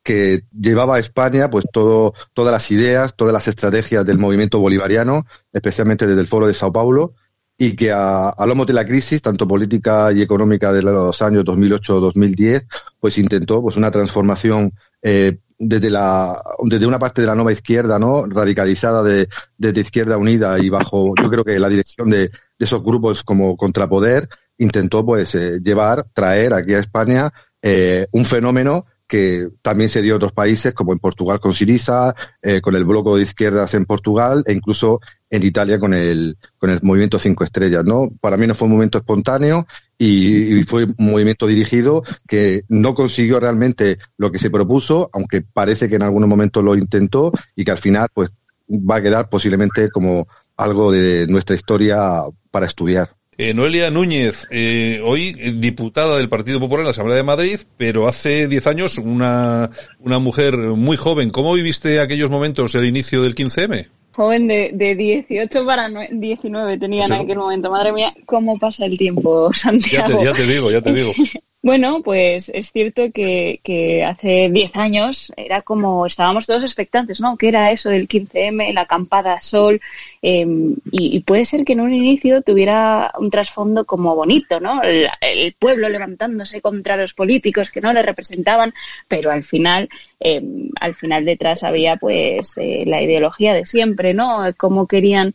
[0.05, 5.25] que llevaba a España pues todo, todas las ideas, todas las estrategias del movimiento bolivariano,
[5.51, 7.15] especialmente desde el Foro de Sao Paulo,
[7.57, 11.43] y que a, a lomo de la crisis, tanto política y económica de los años
[11.45, 12.67] 2008-2010,
[12.99, 17.97] pues intentó pues una transformación eh, desde la desde una parte de la nueva izquierda
[17.97, 22.31] no radicalizada de desde izquierda unida y bajo yo creo que la dirección de, de
[22.59, 28.85] esos grupos como contrapoder intentó pues eh, llevar traer aquí a España eh, un fenómeno
[29.07, 32.85] que también se dio en otros países, como en Portugal con Siriza, eh, con el
[32.85, 37.43] bloco de izquierdas en Portugal e incluso en Italia con el, con el movimiento Cinco
[37.43, 38.09] Estrellas, ¿no?
[38.19, 42.95] Para mí no fue un momento espontáneo y, y, fue un movimiento dirigido que no
[42.95, 47.63] consiguió realmente lo que se propuso, aunque parece que en algunos momentos lo intentó y
[47.63, 48.29] que al final pues
[48.69, 53.09] va a quedar posiblemente como algo de nuestra historia para estudiar.
[53.37, 58.07] Eh, Noelia Núñez, eh, hoy diputada del Partido Popular en la Asamblea de Madrid, pero
[58.07, 59.69] hace 10 años una,
[59.99, 61.31] una mujer muy joven.
[61.31, 63.89] ¿Cómo viviste aquellos momentos, el inicio del 15M?
[64.13, 67.69] Joven de, de 18 para 19 tenía en aquel momento.
[67.69, 70.07] Madre mía, ¿cómo pasa el tiempo, Santiago?
[70.07, 71.11] Ya te, ya te digo, ya te digo.
[71.65, 77.37] Bueno, pues es cierto que, que hace 10 años era como estábamos todos expectantes, ¿no?
[77.37, 79.81] ¿Qué era eso del 15M, la acampada sol?
[80.21, 80.45] Eh,
[80.91, 84.79] y, y, puede ser que en un inicio tuviera un trasfondo como bonito, ¿no?
[84.83, 88.71] El, pueblo levantándose contra los políticos que no le representaban,
[89.07, 90.43] pero al final, eh,
[90.79, 94.43] al final detrás había pues eh, la ideología de siempre, ¿no?
[94.55, 95.33] Cómo querían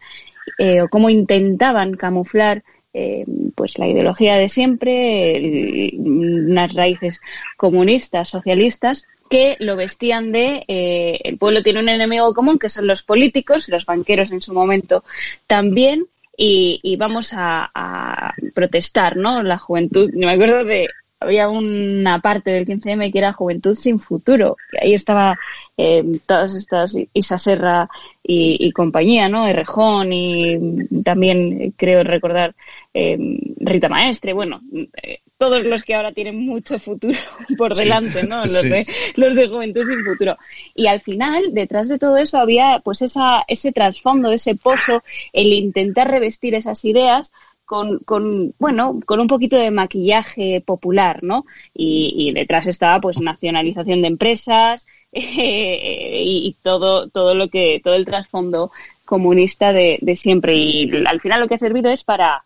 [0.82, 2.62] o cómo intentaban camuflar
[2.92, 3.24] eh,
[3.54, 7.20] pues la ideología de siempre, unas raíces
[7.56, 12.88] comunistas, socialistas, que lo vestían de eh, el pueblo tiene un enemigo común que son
[12.88, 15.04] los políticos, los banqueros en su momento
[15.46, 19.42] también, y, y vamos a, a, protestar, ¿no?
[19.42, 20.88] La juventud, me acuerdo de
[21.20, 25.38] había una parte del 15M que era Juventud sin Futuro, y ahí estaba
[25.76, 27.88] eh, todas estas, Isa Serra
[28.22, 29.46] y, y, compañía, ¿no?
[29.46, 30.58] Errejón y
[31.04, 32.54] también creo recordar
[32.94, 33.18] eh,
[33.58, 34.60] Rita Maestre, bueno,
[35.02, 37.18] eh, todos los que ahora tienen mucho futuro
[37.56, 38.40] por delante, sí, ¿no?
[38.42, 38.68] Los, sí.
[38.68, 40.36] de, los de Juventud sin Futuro.
[40.74, 45.02] Y al final, detrás de todo eso había pues esa, ese trasfondo, ese pozo,
[45.32, 47.32] el intentar revestir esas ideas
[47.70, 51.46] con, con, bueno, con un poquito de maquillaje popular, ¿no?
[51.72, 58.72] Y, detrás estaba, pues, nacionalización de empresas y, todo, todo lo que, todo el trasfondo
[59.04, 60.56] comunista de, de, siempre.
[60.56, 62.42] Y al final lo que ha servido es para,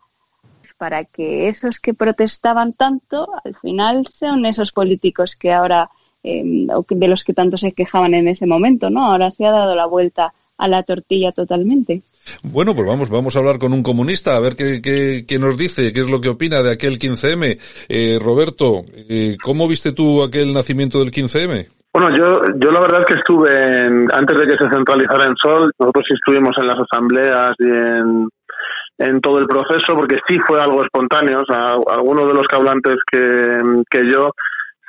[0.77, 5.89] para que esos que protestaban tanto, al final sean esos políticos que ahora,
[6.23, 9.07] eh, de los que tanto se quejaban en ese momento, ¿no?
[9.07, 12.03] Ahora se ha dado la vuelta a la tortilla totalmente.
[12.43, 14.81] Bueno, pues vamos, vamos a hablar con un comunista, a ver qué,
[15.27, 17.59] qué, nos dice, qué es lo que opina de aquel 15M.
[17.89, 21.67] Eh, Roberto, eh, ¿cómo viste tú aquel nacimiento del 15M?
[21.93, 23.51] Bueno, yo, yo la verdad es que estuve,
[24.13, 29.39] antes de que se centralizara en Sol, nosotros estuvimos en las asambleas y en, todo
[29.39, 31.43] el proceso, porque sí fue algo espontáneo.
[31.43, 34.31] O sea, algunos de los que hablantes que, que yo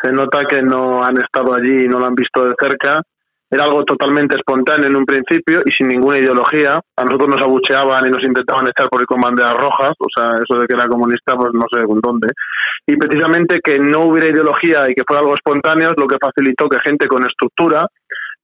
[0.01, 3.01] se nota que no han estado allí y no lo han visto de cerca
[3.49, 6.81] era algo totalmente espontáneo en un principio y sin ninguna ideología.
[6.97, 10.33] A nosotros nos abucheaban y nos intentaban echar por ir con banderas rojas, o sea,
[10.41, 12.29] eso de que era comunista, pues no sé con dónde.
[12.87, 16.67] Y precisamente que no hubiera ideología y que fuera algo espontáneo es lo que facilitó
[16.67, 17.87] que gente con estructura,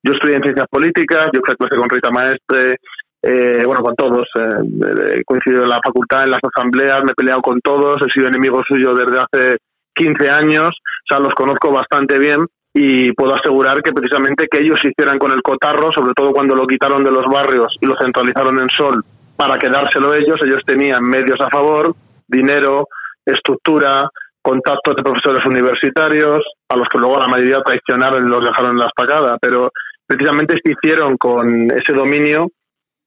[0.04, 2.78] yo estudié en ciencias políticas, yo fui a clase con Rita Maestre,
[3.24, 7.16] eh, bueno, con todos, eh, he coincidido en la facultad, en las asambleas, me he
[7.16, 9.58] peleado con todos, he sido enemigo suyo desde hace
[9.94, 12.40] 15 años, o sea, los conozco bastante bien
[12.74, 16.66] y puedo asegurar que precisamente que ellos hicieran con el cotarro, sobre todo cuando lo
[16.66, 19.04] quitaron de los barrios y lo centralizaron en Sol
[19.36, 21.94] para quedárselo ellos, ellos tenían medios a favor,
[22.28, 22.88] dinero,
[23.26, 24.10] estructura,
[24.42, 28.80] contactos de profesores universitarios, a los que luego la mayoría traicionaron y los dejaron en
[28.80, 29.72] la espacada, pero
[30.08, 32.48] precisamente se hicieron con ese dominio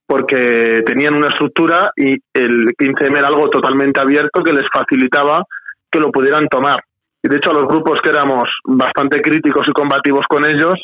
[0.07, 5.43] porque tenían una estructura y el 15M era algo totalmente abierto que les facilitaba
[5.91, 6.81] que lo pudieran tomar
[7.25, 10.79] y de hecho a los grupos que éramos bastante críticos y combativos con ellos,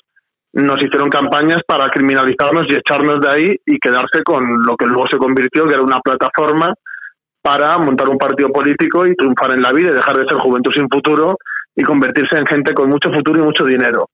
[0.55, 5.07] nos hicieron campañas para criminalizarnos y echarnos de ahí y quedarse con lo que luego
[5.07, 6.72] se convirtió, que era una plataforma
[7.42, 10.72] para montar un partido político y triunfar en la vida y dejar de ser juventud
[10.72, 11.37] sin futuro
[11.76, 14.09] y convertirse en gente con mucho futuro y mucho dinero.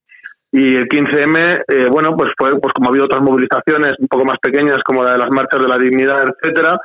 [0.51, 4.25] Y el 15M, eh, bueno, pues fue, pues como ha habido otras movilizaciones un poco
[4.25, 6.77] más pequeñas, como la de las marchas de la dignidad, etcétera,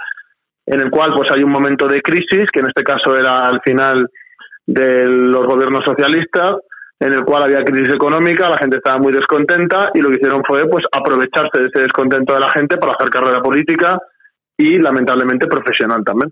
[0.67, 3.59] en el cual pues hay un momento de crisis, que en este caso era al
[3.61, 4.07] final
[4.73, 6.57] de los gobiernos socialistas,
[6.99, 10.43] en el cual había crisis económica, la gente estaba muy descontenta y lo que hicieron
[10.47, 13.99] fue pues aprovecharse de ese descontento de la gente para hacer carrera política
[14.55, 16.31] y lamentablemente profesional también.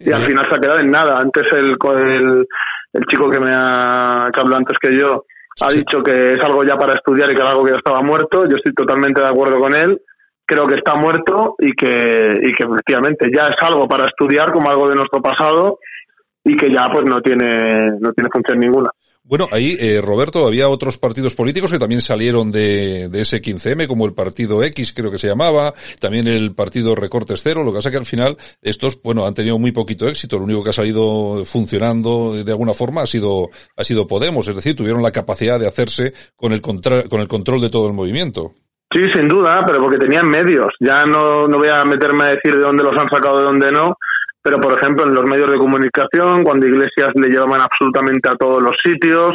[0.00, 1.20] Y al final se ha quedado en nada.
[1.20, 2.46] Antes el, el,
[2.94, 5.24] el chico que me ha que habló antes que yo
[5.60, 8.00] ha dicho que es algo ya para estudiar y que era algo que ya estaba
[8.00, 8.46] muerto.
[8.48, 10.00] Yo estoy totalmente de acuerdo con él.
[10.46, 14.70] Creo que está muerto y que, y que efectivamente ya es algo para estudiar como
[14.70, 15.78] algo de nuestro pasado
[16.46, 18.90] y que ya pues no tiene, no tiene función ninguna.
[19.24, 23.88] Bueno, ahí, eh, Roberto, había otros partidos políticos que también salieron de, de, ese 15M,
[23.88, 27.78] como el Partido X, creo que se llamaba, también el Partido Recortes Cero, lo que
[27.78, 30.72] pasa que al final estos, bueno, han tenido muy poquito éxito, lo único que ha
[30.72, 35.58] salido funcionando de alguna forma ha sido, ha sido Podemos, es decir, tuvieron la capacidad
[35.58, 38.52] de hacerse con el, contra, con el control de todo el movimiento.
[38.94, 40.68] Sí, sin duda, pero porque tenían medios.
[40.78, 43.72] Ya no, no voy a meterme a decir de dónde los han sacado, de dónde
[43.72, 43.96] no,
[44.46, 48.62] pero por ejemplo en los medios de comunicación, cuando Iglesias le llevaban absolutamente a todos
[48.62, 49.34] los sitios,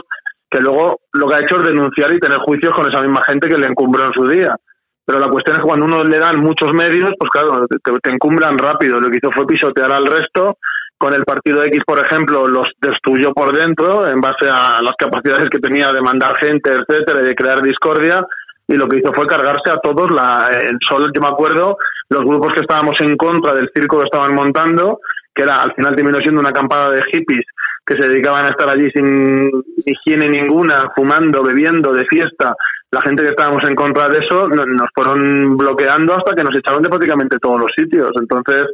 [0.50, 3.50] que luego lo que ha hecho es denunciar y tener juicios con esa misma gente
[3.50, 4.56] que le encumbró en su día.
[5.06, 8.10] Pero la cuestión es que cuando uno le dan muchos medios, pues claro, te, te
[8.10, 9.02] encumbran rápido.
[9.02, 10.60] Lo que hizo fue pisotear al resto.
[10.98, 15.50] Con el partido X, por ejemplo, los destruyó por dentro en base a las capacidades
[15.50, 18.26] que tenía de mandar gente, etcétera, y de crear discordia
[18.68, 21.78] y lo que hizo fue cargarse a todos, la, el solo, yo me acuerdo,
[22.10, 25.00] los grupos que estábamos en contra del circo que estaban montando,
[25.34, 27.46] que era al final terminó siendo una acampada de hippies
[27.86, 29.50] que se dedicaban a estar allí sin
[29.86, 32.54] higiene ninguna, fumando, bebiendo, de fiesta.
[32.92, 36.84] La gente que estábamos en contra de eso nos fueron bloqueando hasta que nos echaron
[36.84, 38.10] de prácticamente todos los sitios.
[38.20, 38.68] Entonces,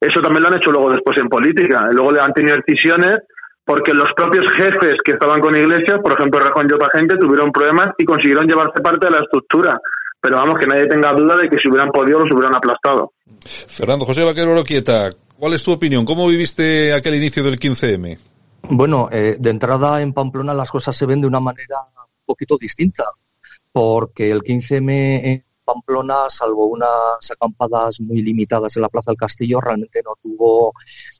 [0.00, 1.88] eso también lo han hecho luego después en política.
[1.92, 3.18] Luego han tenido decisiones
[3.64, 7.52] porque los propios jefes que estaban con Iglesias, por ejemplo Rejón y otra gente, tuvieron
[7.52, 9.80] problemas y consiguieron llevarse parte de la estructura.
[10.20, 13.12] Pero vamos, que nadie tenga duda de que si hubieran podido los hubieran aplastado.
[13.44, 16.04] Fernando José Vaquero Oroquieta, ¿cuál es tu opinión?
[16.04, 18.18] ¿Cómo viviste aquel inicio del 15M?
[18.68, 22.56] Bueno, eh, de entrada en Pamplona las cosas se ven de una manera un poquito
[22.56, 23.04] distinta,
[23.72, 29.60] porque el 15M en Pamplona, salvo unas acampadas muy limitadas en la Plaza del Castillo,
[29.60, 30.72] realmente no tuvo,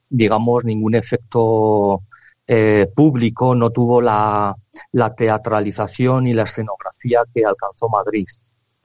[0.09, 2.01] digamos, ningún efecto
[2.47, 4.55] eh, público, no tuvo la,
[4.91, 8.27] la, teatralización y la escenografía que alcanzó Madrid.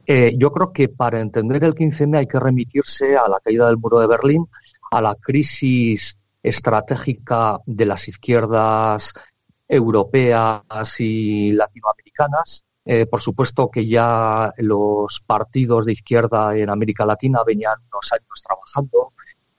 [0.06, 3.76] Eh, yo creo que para entender el 15M hay que remitirse a la caída del
[3.76, 4.46] muro de Berlín,
[4.90, 9.12] a la crisis estratégica de las izquierdas
[9.68, 10.62] europeas
[10.98, 12.64] y latinoamericanas.
[12.84, 18.42] Eh, por supuesto que ya los partidos de izquierda en América Latina venían unos años
[18.42, 19.12] trabajando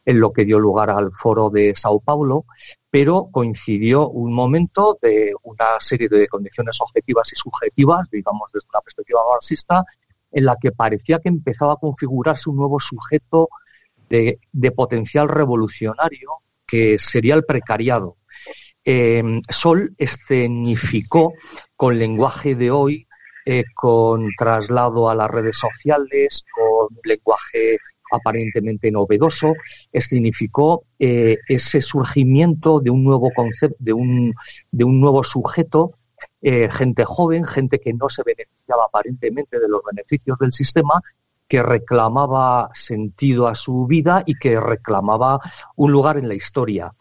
[0.03, 2.45] en lo que dio lugar al foro de Sao Paulo,
[2.91, 8.81] pero coincidió un momento de una serie de condiciones objetivas y subjetivas, digamos desde una
[8.81, 9.85] perspectiva marxista,
[10.31, 13.49] en la que parecía que empezaba a configurarse un nuevo sujeto
[14.09, 14.39] de,
[14.75, 18.17] potencial revolucionario que sería el precariado.
[18.83, 21.33] Eh, Sol escenificó
[21.75, 23.07] con lenguaje de hoy,
[23.45, 27.77] eh, con traslado a las redes sociales, con lenguaje
[28.11, 29.53] aparentemente novedoso,
[29.93, 34.33] significó eh, ese surgimiento de un nuevo concepto, de un,
[34.71, 35.93] de un nuevo sujeto,
[36.41, 41.01] eh, gente joven, gente que no se beneficiaba aparentemente de los beneficios del sistema,
[41.47, 45.39] que reclamaba sentido a su vida y que reclamaba
[45.75, 46.93] un lugar en la historia.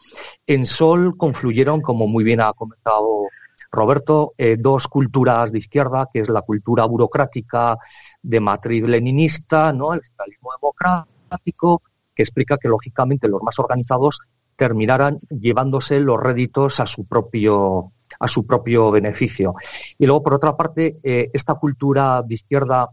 [0.47, 3.27] En Sol confluyeron, como muy bien ha comentado
[3.71, 7.77] Roberto, eh, dos culturas de izquierda, que es la cultura burocrática
[8.21, 9.93] de matriz leninista, ¿no?
[9.93, 11.81] el socialismo democrático,
[12.15, 14.19] que explica que lógicamente los más organizados
[14.55, 19.55] terminaran llevándose los réditos a su propio a su propio beneficio.
[19.97, 22.89] Y luego, por otra parte, eh, esta cultura de izquierda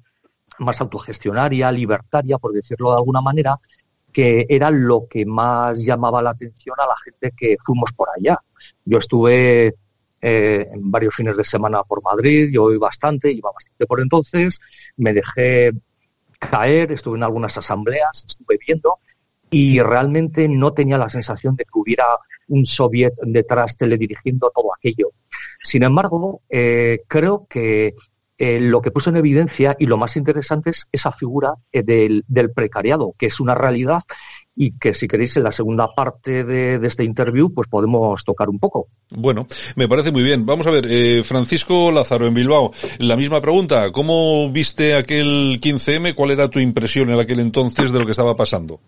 [0.58, 3.58] más autogestionaria, libertaria, por decirlo de alguna manera,
[4.12, 8.38] que era lo que más llamaba la atención a la gente que fuimos por allá.
[8.84, 9.74] Yo estuve
[10.20, 14.60] eh, en varios fines de semana por Madrid, yo oí bastante, iba bastante por entonces,
[14.96, 15.72] me dejé
[16.38, 18.98] caer, estuve en algunas asambleas, estuve viendo
[19.50, 22.04] y realmente no tenía la sensación de que hubiera
[22.48, 25.10] un soviet detrás teledirigiendo todo aquello.
[25.62, 27.94] Sin embargo, eh, creo que
[28.38, 32.24] eh, lo que puso en evidencia y lo más interesante es esa figura del,
[32.54, 34.02] precariado, que es una realidad
[34.56, 38.58] y que si queréis en la segunda parte de, este interview pues podemos tocar un
[38.58, 38.88] poco.
[39.10, 40.46] Bueno, me parece muy bien.
[40.46, 43.92] Vamos a ver, eh, Francisco Lázaro en Bilbao, la misma pregunta.
[43.92, 46.14] ¿Cómo viste aquel 15M?
[46.14, 48.80] ¿Cuál era tu impresión en aquel entonces de lo que estaba pasando?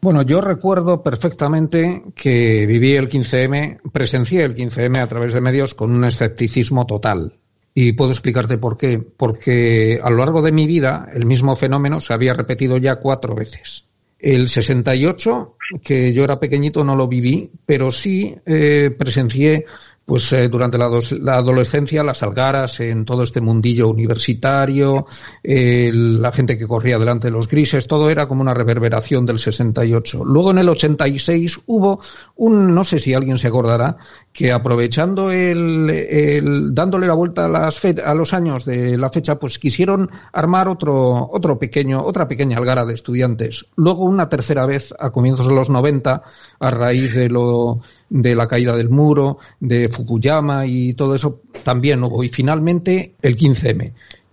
[0.00, 5.74] Bueno, yo recuerdo perfectamente que viví el 15M, presencié el 15M a través de medios
[5.74, 7.38] con un escepticismo total.
[7.72, 8.98] Y puedo explicarte por qué.
[8.98, 13.34] Porque a lo largo de mi vida el mismo fenómeno se había repetido ya cuatro
[13.34, 13.86] veces.
[14.18, 19.66] El 68, que yo era pequeñito, no lo viví, pero sí eh, presencié
[20.04, 20.86] pues eh, durante la,
[21.34, 25.06] adolescencia las algaras en todo este mundillo universitario,
[25.42, 30.24] la gente que corría delante de los grises, todo era como una reverberación del 68.
[30.24, 32.00] Luego en el 86 hubo
[32.36, 33.96] un, no sé si alguien se acordará,
[34.34, 39.38] que aprovechando el, el dándole la vuelta a, las a los años de la fecha,
[39.38, 43.66] pues quisieron armar otro, otro pequeño, otra pequeña algara de estudiantes.
[43.76, 46.22] Luego una tercera vez a comienzos de los 90,
[46.58, 47.78] a raíz de lo
[48.10, 52.24] de la caída del muro, de Fukuyama y todo eso también hubo.
[52.24, 53.92] Y finalmente el 15M.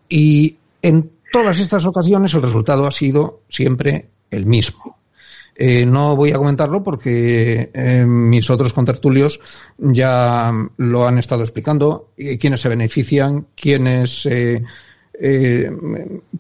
[0.09, 4.97] Y en todas estas ocasiones el resultado ha sido siempre el mismo.
[5.55, 9.39] Eh, no voy a comentarlo porque eh, mis otros contertulios
[9.77, 14.27] ya lo han estado explicando, eh, quiénes se benefician, quiénes,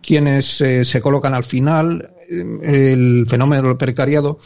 [0.01, 4.39] quiénes se colocan al final, el fenómeno del precariado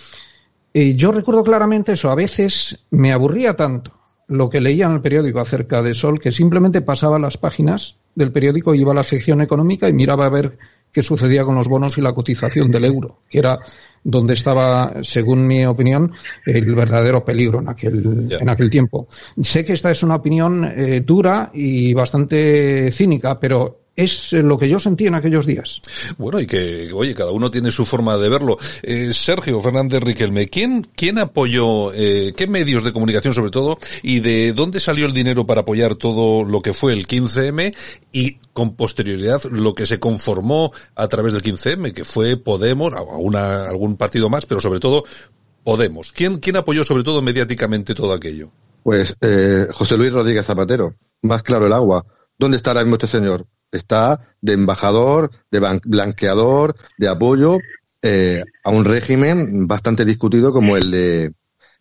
[0.74, 2.12] yo recuerdo claramente eso.
[2.12, 3.94] A veces me aburría tanto
[4.28, 8.32] lo que leía en el periódico acerca de Sol que simplemente pasaba las páginas del
[8.32, 10.58] periódico, iba a la sección económica y miraba a ver
[10.96, 13.60] qué sucedía con los bonos y la cotización del euro, que era
[14.02, 16.14] donde estaba, según mi opinión,
[16.46, 19.06] el verdadero peligro en aquel, en aquel tiempo.
[19.42, 24.68] Sé que esta es una opinión eh, dura y bastante cínica, pero es lo que
[24.68, 25.82] yo sentí en aquellos días.
[26.18, 28.58] Bueno, y que, oye, cada uno tiene su forma de verlo.
[28.84, 34.20] Eh, Sergio Fernández Riquelme, ¿quién, quién apoyó, eh, qué medios de comunicación sobre todo, y
[34.20, 37.76] de dónde salió el dinero para apoyar todo lo que fue el 15M
[38.12, 43.66] y con posterioridad lo que se conformó a través del 15M, que fue Podemos, una,
[43.66, 45.04] algún partido más, pero sobre todo
[45.64, 46.12] Podemos.
[46.12, 48.52] ¿Quién, quién apoyó sobre todo mediáticamente todo aquello?
[48.84, 50.94] Pues eh, José Luis Rodríguez Zapatero,
[51.24, 52.06] más claro el agua.
[52.38, 53.48] ¿Dónde está ahora mismo este señor?
[53.76, 57.58] Está de embajador, de blanqueador, de apoyo
[58.02, 61.34] eh, a un régimen bastante discutido como el de,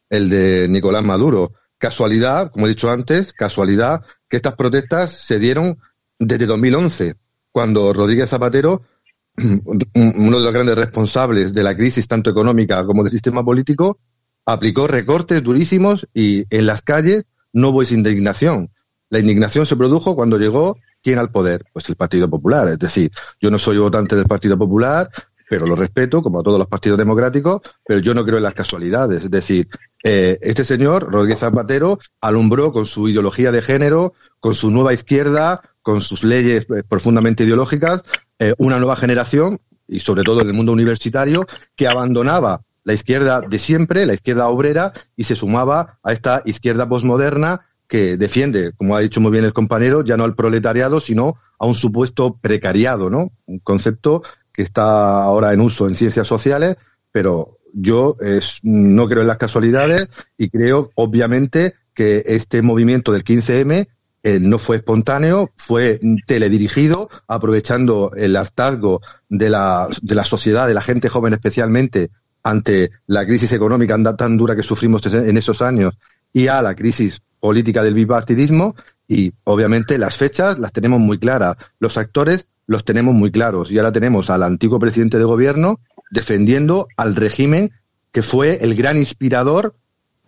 [0.08, 1.52] el de Nicolás Maduro.
[1.78, 5.78] Casualidad, como he dicho antes, casualidad que estas protestas se dieron
[6.18, 7.14] desde 2011,
[7.52, 8.82] cuando Rodríguez Zapatero,
[9.36, 13.98] uno de los grandes responsables de la crisis tanto económica como del sistema político,
[14.46, 18.70] aplicó recortes durísimos y en las calles no hubo indignación.
[19.10, 21.66] La indignación se produjo cuando llegó ¿Quién al poder?
[21.70, 22.66] Pues el Partido Popular.
[22.68, 25.10] Es decir, yo no soy votante del Partido Popular,
[25.50, 28.54] pero lo respeto, como a todos los partidos democráticos, pero yo no creo en las
[28.54, 29.24] casualidades.
[29.24, 29.68] Es decir,
[30.02, 35.60] eh, este señor, Rodríguez Zapatero, alumbró con su ideología de género, con su nueva izquierda,
[35.82, 38.02] con sus leyes eh, profundamente ideológicas,
[38.38, 41.46] eh, una nueva generación, y sobre todo en el mundo universitario,
[41.76, 46.88] que abandonaba la izquierda de siempre, la izquierda obrera, y se sumaba a esta izquierda
[46.88, 51.36] posmoderna que defiende, como ha dicho muy bien el compañero, ya no al proletariado, sino
[51.58, 53.32] a un supuesto precariado, ¿no?
[53.46, 54.22] Un concepto
[54.52, 56.76] que está ahora en uso en ciencias sociales,
[57.12, 58.16] pero yo
[58.62, 60.08] no creo en las casualidades
[60.38, 63.88] y creo, obviamente, que este movimiento del 15M
[64.22, 70.74] eh, no fue espontáneo, fue teledirigido, aprovechando el hartazgo de la, de la sociedad, de
[70.74, 72.10] la gente joven especialmente,
[72.42, 75.94] ante la crisis económica tan dura que sufrimos en esos años
[76.32, 78.74] y a la crisis política del bipartidismo
[79.06, 83.70] y obviamente las fechas las tenemos muy claras, los actores los tenemos muy claros.
[83.70, 85.78] Y ahora tenemos al antiguo presidente de gobierno
[86.10, 87.70] defendiendo al régimen
[88.12, 89.74] que fue el gran inspirador,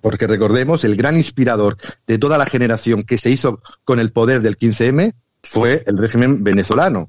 [0.03, 4.43] porque recordemos, el gran inspirador de toda la generación que se hizo con el poder
[4.43, 7.09] del 15M fue el régimen venezolano.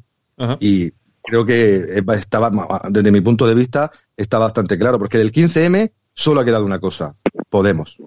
[0.61, 2.49] Y creo que estaba,
[2.89, 6.79] desde mi punto de vista, está bastante claro, porque del 15M solo ha quedado una
[6.79, 7.13] cosa,
[7.57, 7.97] Podemos.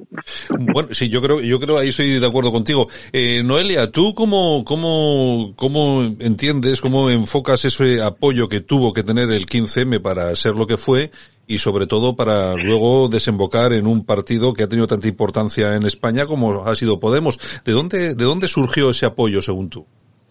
[0.73, 2.87] Bueno, sí, yo creo, yo creo ahí estoy de acuerdo contigo.
[3.13, 9.33] Eh, Noelia, ¿tú cómo, cómo, cómo entiendes, cómo enfocas ese apoyo que tuvo que tener
[9.33, 11.11] el 15M para ser lo que fue
[11.49, 15.85] y sobre todo para luego desembocar en un partido que ha tenido tanta importancia en
[15.85, 17.41] España como ha sido Podemos?
[17.65, 19.85] ¿De dónde, de dónde surgió ese apoyo según tú?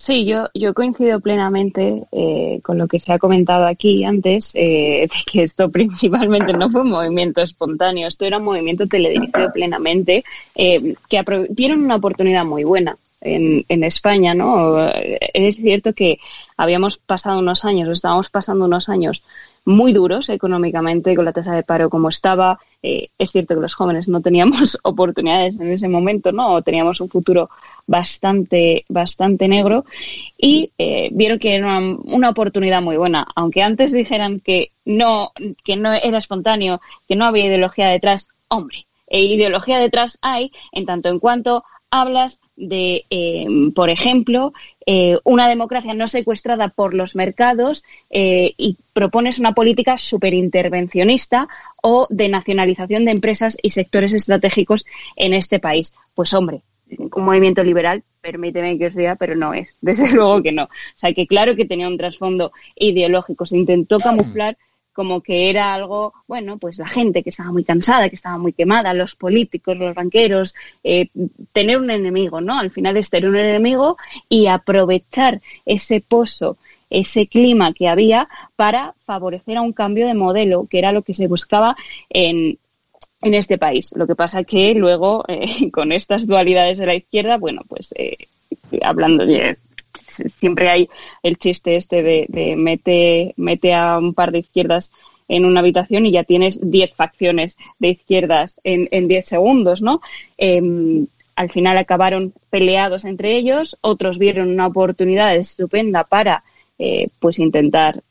[0.09, 5.01] Sí, yo, yo coincido plenamente eh, con lo que se ha comentado aquí antes, eh,
[5.07, 10.23] de que esto principalmente no fue un movimiento espontáneo, esto era un movimiento teledirigido plenamente,
[10.55, 14.79] eh, que vieron una oportunidad muy buena en, en España, ¿no?
[14.89, 16.17] Es cierto que
[16.57, 19.21] habíamos pasado unos años, o estábamos pasando unos años
[19.65, 22.59] muy duros económicamente, con la tasa de paro como estaba.
[22.81, 26.61] Eh, es cierto que los jóvenes no teníamos oportunidades en ese momento, ¿no?
[26.61, 27.49] teníamos un futuro
[27.87, 29.85] bastante, bastante negro
[30.37, 33.27] y eh, vieron que era una, oportunidad muy buena.
[33.35, 35.31] Aunque antes dijeran que no,
[35.63, 40.85] que no era espontáneo, que no había ideología detrás, hombre, e ideología detrás hay en
[40.85, 44.53] tanto en cuanto hablas de, eh, por ejemplo,
[44.85, 51.47] eh, una democracia no secuestrada por los mercados eh, y propones una política superintervencionista
[51.81, 54.85] o de nacionalización de empresas y sectores estratégicos
[55.15, 55.93] en este país.
[56.13, 56.61] Pues hombre,
[56.97, 60.63] un movimiento liberal, permíteme que os diga, pero no es, desde luego que no.
[60.63, 64.57] O sea, que claro que tenía un trasfondo ideológico, se intentó camuflar
[64.93, 68.53] como que era algo, bueno, pues la gente que estaba muy cansada, que estaba muy
[68.53, 71.07] quemada, los políticos, los banqueros, eh,
[71.53, 72.59] tener un enemigo, ¿no?
[72.59, 76.57] Al final es tener un enemigo y aprovechar ese pozo,
[76.89, 81.13] ese clima que había para favorecer a un cambio de modelo, que era lo que
[81.13, 81.77] se buscaba
[82.09, 82.57] en,
[83.21, 83.91] en este país.
[83.95, 88.17] Lo que pasa que luego, eh, con estas dualidades de la izquierda, bueno, pues eh,
[88.81, 89.57] hablando de
[89.93, 90.89] siempre hay
[91.23, 94.91] el chiste este de, mete, mete a un par de izquierdas
[95.27, 100.01] en una habitación y ya tienes 10 facciones de izquierdas en, en 10 segundos, ¿no?
[100.37, 106.43] Em, al final acabaron peleados entre ellos, otros vieron una oportunidad estupenda para
[106.77, 108.01] eh, pues intentar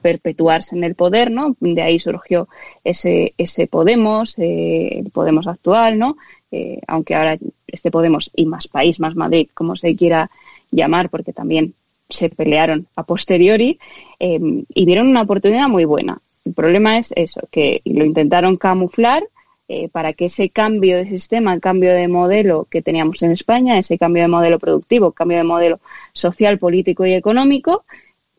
[0.00, 1.56] perpetuarse en el poder, ¿no?
[1.60, 2.46] De ahí surgió
[2.84, 6.18] ese, ese Podemos, eh, el Podemos actual, ¿no?
[6.52, 10.30] Eh, aunque ahora este Podemos y más país, más Madrid, como se quiera
[10.74, 11.74] llamar, porque también
[12.08, 13.78] se pelearon a posteriori
[14.18, 16.20] eh, y vieron una oportunidad muy buena.
[16.44, 19.24] El problema es eso, que lo intentaron camuflar
[19.66, 23.96] eh, para que ese cambio de sistema, cambio de modelo que teníamos en España, ese
[23.96, 25.80] cambio de modelo productivo, cambio de modelo
[26.12, 27.84] social, político y económico,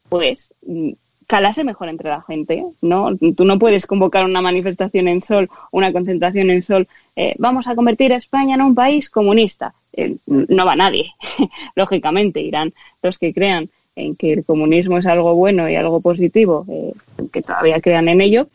[0.08, 0.92] pues mm,
[1.28, 3.16] calase mejor entre la gente, ¿no?
[3.36, 7.76] Tú no puedes convocar una manifestación en Sol, una concentración en Sol, eh, vamos a
[7.76, 9.74] convertir a España en un país comunista.
[9.94, 11.14] Eh, no va nadie,
[11.76, 16.66] lógicamente, irán los que crean en que el comunismo es algo bueno y algo positivo,
[16.70, 16.94] eh,
[17.32, 18.48] que todavía crean en ello,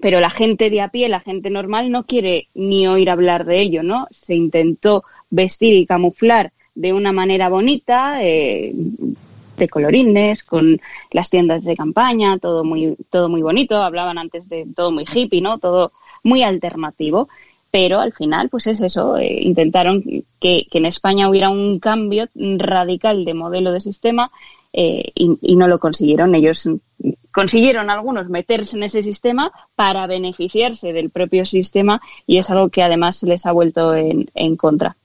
[0.00, 3.60] pero la gente de a pie, la gente normal, no quiere ni oír hablar de
[3.60, 4.06] ello, ¿no?
[4.10, 8.18] Se intentó vestir y camuflar de una manera bonita,
[9.56, 10.80] de colorines, con
[11.10, 15.40] las tiendas de campaña, todo muy, todo muy bonito, hablaban antes de todo muy hippie,
[15.40, 15.58] ¿no?
[15.58, 15.92] Todo
[16.22, 17.28] muy alternativo
[17.76, 20.02] pero al final, pues es eso, eh, intentaron
[20.40, 24.30] que, en España hubiera un cambio radical de modelo de sistema
[24.72, 26.34] eh, y, no lo consiguieron.
[26.34, 26.68] Ellos
[27.32, 32.82] consiguieron algunos meterse en ese sistema para beneficiarse del propio sistema y es algo que
[32.82, 34.96] además les ha vuelto en contra.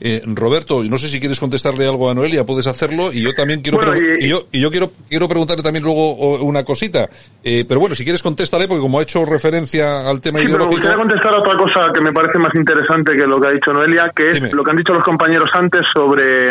[0.00, 3.62] Eh, Roberto, no sé si quieres contestarle algo a Noelia, puedes hacerlo y yo también
[3.62, 4.28] quiero y...
[4.28, 7.08] yo, y yo quiero quiero preguntarle también luego una cosita,
[7.42, 10.82] eh, pero bueno, si quieres contéstale porque como ha hecho referencia al tema sí, ideológico.
[10.82, 13.72] Pero contestar a otra cosa que me parece más interesante que lo que ha dicho
[13.72, 16.50] Noelia, que es lo que han dicho los compañeros antes sobre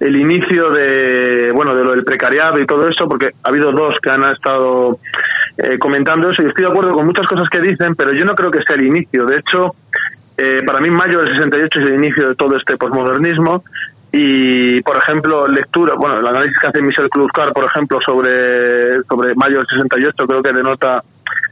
[0.00, 3.96] el inicio de bueno de lo del precariado y todo eso, porque ha habido dos
[4.00, 4.98] que han estado
[5.58, 8.34] eh, comentando eso y estoy de acuerdo con muchas cosas que dicen, pero yo no
[8.34, 9.26] creo que sea el inicio.
[9.26, 9.74] De hecho,
[10.36, 13.64] eh, para mí mayo del 68 es el inicio de todo este posmodernismo
[14.12, 19.34] y, por ejemplo, lectura, bueno, el análisis que hace Michel Kluskar, por ejemplo, sobre, sobre
[19.34, 21.02] mayo del 68 creo que denota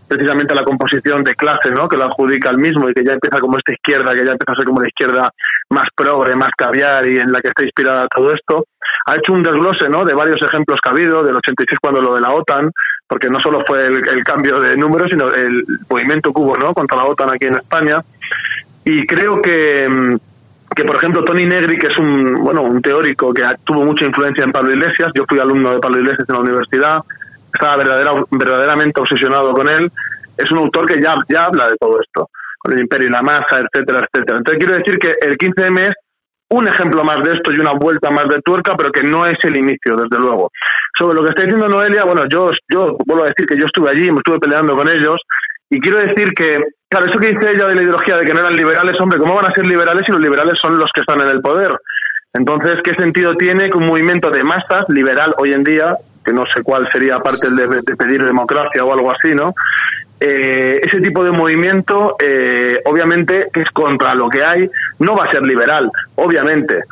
[0.06, 1.88] precisamente la composición de clase, ¿no?
[1.88, 4.52] Que lo adjudica al mismo y que ya empieza como esta izquierda, que ya empieza
[4.52, 5.30] a ser como la izquierda
[5.70, 8.66] más progre, más caviar y en la que está inspirada todo esto.
[9.06, 10.04] Ha hecho un desglose, ¿no?
[10.04, 12.70] De varios ejemplos que ha habido, del 86 cuando lo de la OTAN,
[13.08, 16.74] porque no solo fue el, el cambio de números, sino el movimiento hubo, ¿no?
[16.74, 18.02] Contra la OTAN aquí en España.
[18.84, 20.16] Y creo que, mm,
[20.74, 24.44] que, por ejemplo, Tony Negri, que es un, bueno, un teórico que tuvo mucha influencia
[24.44, 26.98] en Pablo Iglesias, yo fui alumno de Pablo Iglesias en la universidad,
[27.52, 29.90] estaba verdadera, verdaderamente obsesionado con él,
[30.36, 32.28] es un autor que ya, ya habla de todo esto,
[32.58, 34.38] con el imperio y la masa, etcétera, etcétera.
[34.38, 35.94] Entonces quiero decir que el 15M es
[36.50, 39.38] un ejemplo más de esto y una vuelta más de tuerca, pero que no es
[39.44, 40.50] el inicio, desde luego.
[40.98, 43.90] Sobre lo que está diciendo Noelia, bueno, yo, yo vuelvo a decir que yo estuve
[43.90, 45.16] allí, me estuve peleando con ellos,
[45.70, 46.58] y quiero decir que,
[46.88, 49.36] claro, eso que dice ella de la ideología de que no eran liberales, hombre, ¿cómo
[49.36, 51.78] van a ser liberales si los liberales son los que están en el poder?
[52.32, 56.44] Entonces, ¿qué sentido tiene que un movimiento de masas liberal hoy en día, que no
[56.52, 59.54] sé cuál sería aparte el de, pedir democracia o algo así, ¿no?
[60.18, 64.68] Eh, ese tipo de movimiento, eh, obviamente, que es contra lo que hay,
[64.98, 66.82] no va a ser liberal, obviamente.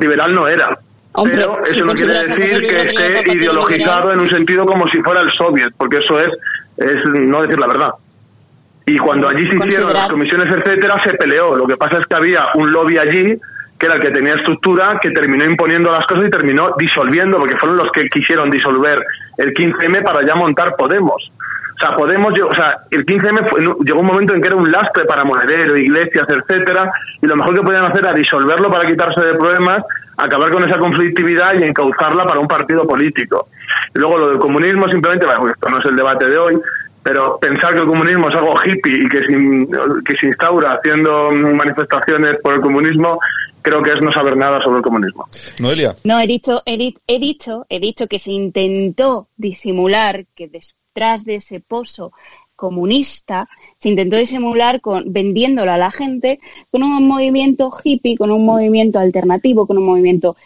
[0.00, 0.78] Liberal no era.
[1.22, 5.30] pero eso no quiere decir que esté ideologizado en un sentido como si fuera el
[5.32, 6.30] soviet, porque eso es,
[6.78, 7.90] es no decir la verdad.
[8.86, 11.54] Y cuando allí se hicieron las comisiones, etcétera, se peleó.
[11.54, 13.38] Lo que pasa es que había un lobby allí
[13.82, 17.56] que era el que tenía estructura, que terminó imponiendo las cosas y terminó disolviendo, porque
[17.56, 19.04] fueron los que quisieron disolver
[19.38, 21.32] el 15M para ya montar Podemos.
[21.74, 25.04] O sea, Podemos, o sea, el 15M llegó un momento en que era un lastre
[25.04, 29.34] para Monedero, iglesias, etcétera, y lo mejor que podían hacer era disolverlo para quitarse de
[29.34, 29.82] problemas,
[30.16, 33.48] acabar con esa conflictividad y encauzarla para un partido político.
[33.96, 36.60] Y luego lo del comunismo simplemente, bueno, esto no es el debate de hoy,
[37.02, 41.30] pero pensar que el comunismo es algo hippie y que se, que se instaura haciendo
[41.32, 43.18] manifestaciones por el comunismo,
[43.60, 45.28] creo que es no saber nada sobre el comunismo.
[45.58, 45.94] Noelia.
[46.04, 51.36] No, he dicho, he, he dicho, he dicho que se intentó disimular que detrás de
[51.36, 52.12] ese pozo
[52.62, 56.38] comunista se intentó disimular con vendiéndolo a la gente
[56.70, 60.36] con un movimiento hippie, con un movimiento alternativo, con un movimiento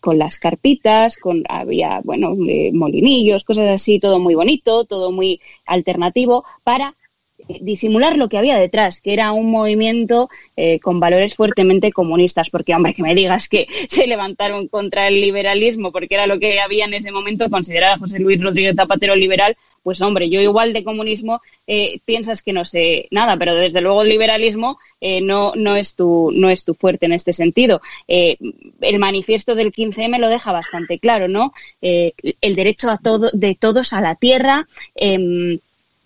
[0.00, 2.34] con las carpitas, con había bueno
[2.72, 6.94] molinillos, cosas así, todo muy bonito, todo muy alternativo para
[7.60, 12.74] disimular lo que había detrás, que era un movimiento eh, con valores fuertemente comunistas, porque
[12.74, 16.86] hombre, que me digas que se levantaron contra el liberalismo, porque era lo que había
[16.86, 19.56] en ese momento, considerar a José Luis Rodríguez Zapatero liberal,
[19.88, 24.02] pues hombre, yo igual de comunismo eh, piensas que no sé nada, pero desde luego
[24.02, 27.80] el liberalismo eh, no, no, es tu, no es tu fuerte en este sentido.
[28.06, 31.54] el manifiesto del 15M lo deja bastante claro, ¿no?
[31.80, 35.58] el derecho a todo, de todos a la tierra, em,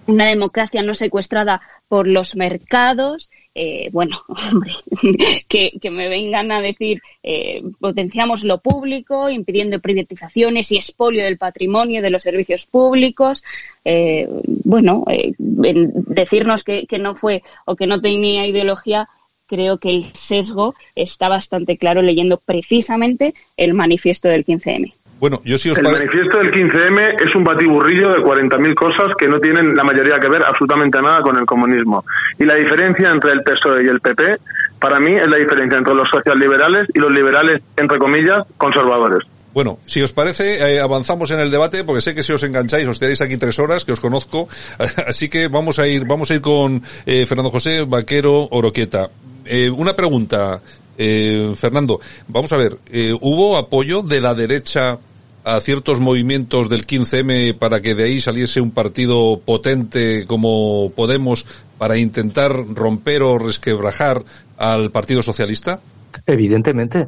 [0.07, 3.31] una democracia no secuestrada por los mercados.
[3.55, 4.73] Eh, bueno, hombre,
[5.49, 12.03] que, me vengan a decir eh, potenciamos lo público, impidiendo privatizaciones y expolio del patrimonio
[12.03, 13.45] de los servicios públicos.
[13.85, 14.29] Eh,
[14.65, 15.05] bueno,
[15.39, 19.09] decirnos que, que no fue o que no tenía ideología
[19.47, 24.95] creo que el sesgo está bastante claro leyendo precisamente el manifiesto del 15M.
[25.23, 29.29] Bueno, yo sí os El manifiesto del 15M es un batiburrillo de 40.000 cosas que
[29.29, 32.05] no tienen la mayoría que ver absolutamente nada con el comunismo.
[32.41, 34.39] Y la diferencia entre el PSOE y el PP,
[34.81, 39.21] para mí, es la diferencia entre los socialliberales y los liberales, entre comillas, conservadores.
[39.55, 42.89] Bueno, si os parece, eh, avanzamos en el debate, porque sé que si os engancháis
[42.89, 44.49] os tenéis aquí tres horas, que os conozco,
[45.07, 49.09] así que vamos a ir, vamos a ir con eh, Fernando José Vaquero Oroquieta.
[49.45, 50.61] Eh, una pregunta,
[50.97, 52.77] Fernando, vamos a ver,
[53.21, 54.99] ¿hubo apoyo de la derecha
[55.45, 61.47] a ciertos movimientos del 15M para que de ahí saliese un partido potente como Podemos
[61.79, 64.23] para intentar romper o resquebrajar
[64.57, 65.81] al Partido Socialista?
[66.27, 67.07] Evidentemente.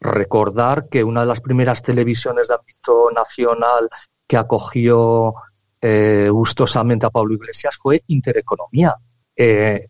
[0.00, 3.88] Recordar que una de las primeras televisiones de ámbito nacional
[4.26, 5.34] que acogió
[5.80, 8.94] eh, gustosamente a Pablo Iglesias fue Intereconomía.
[9.36, 9.88] Eh,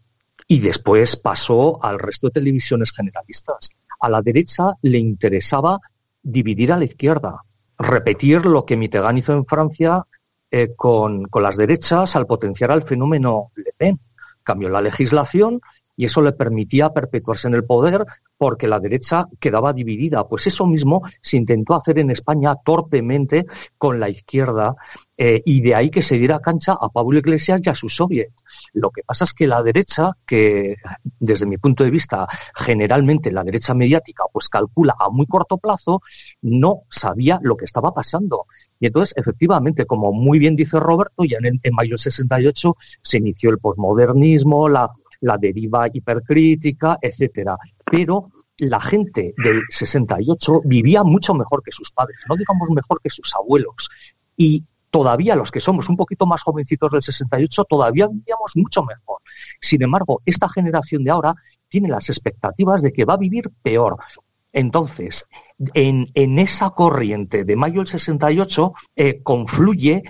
[0.48, 3.70] y después pasó al resto de televisiones generalistas.
[4.00, 5.78] A la derecha le interesaba
[6.22, 7.42] dividir a la izquierda,
[7.82, 10.04] repetir lo que Mitterrand hizo en Francia
[10.50, 14.00] eh, con, con, las derechas al potenciar al fenómeno Le Pen.
[14.42, 15.60] Cambió la legislación
[15.96, 18.04] y eso le permitía perpetuarse en el poder
[18.36, 20.26] porque la derecha quedaba dividida.
[20.26, 23.46] Pues eso mismo se intentó hacer en España torpemente
[23.78, 24.74] con la izquierda
[25.16, 28.32] eh, y de ahí que se diera cancha a Pablo Iglesias y a su soviet.
[28.74, 30.76] Lo que pasa es que la derecha, que
[31.18, 36.00] desde mi punto de vista generalmente la derecha mediática pues calcula a muy corto plazo,
[36.42, 38.46] no sabía lo que estaba pasando.
[38.80, 43.58] Y entonces, efectivamente, como muy bien dice Roberto, ya en, mayo 68 se inició el
[43.58, 44.90] posmodernismo, la
[45.22, 47.56] la deriva hipercrítica, etcétera.
[47.84, 53.10] Pero la gente del 68 vivía mucho mejor que sus padres, no digamos mejor que
[53.10, 53.88] sus abuelos.
[54.36, 59.20] Y todavía los que somos un poquito más jovencitos del 68 todavía vivíamos mucho mejor.
[59.58, 61.34] Sin embargo, esta generación de ahora
[61.68, 63.96] tiene las expectativas de que va a vivir peor.
[64.52, 65.26] Entonces,
[65.72, 70.02] en, esa corriente de mayo del 68 eh, confluye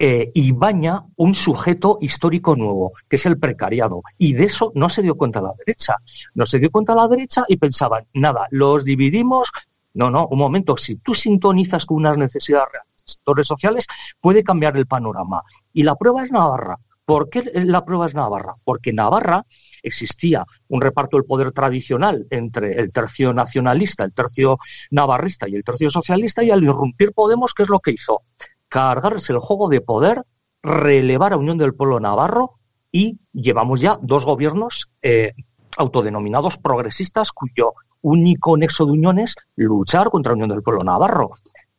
[0.00, 4.02] eh, y baña un sujeto histórico nuevo, que es el precariado.
[4.18, 5.94] Y de eso no se dio cuenta la derecha.
[6.34, 9.52] No se dio cuenta la derecha y pensaban, nada, los dividimos.
[9.94, 13.86] No, no, un momento, si tú sintonizas con unas necesidades reales, sectores sociales,
[14.20, 15.42] puede cambiar el panorama.
[15.72, 16.78] Y la prueba es Navarra.
[17.04, 18.54] ¿Por qué la prueba es Navarra?
[18.62, 19.44] Porque en Navarra
[19.82, 24.58] existía un reparto del poder tradicional entre el tercio nacionalista, el tercio
[24.92, 28.22] navarrista y el tercio socialista, y al irrumpir Podemos, ¿qué es lo que hizo?
[28.70, 30.24] cargarse el juego de poder,
[30.62, 32.54] relevar a Unión del Pueblo Navarro
[32.90, 35.34] y llevamos ya dos gobiernos eh,
[35.76, 41.32] autodenominados progresistas cuyo único nexo de unión es luchar contra la Unión del Pueblo Navarro.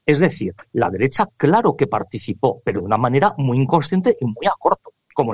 [0.06, 4.46] Es decir, la derecha claro que participó, pero de una manera muy inconsciente y muy
[4.48, 4.94] a corto,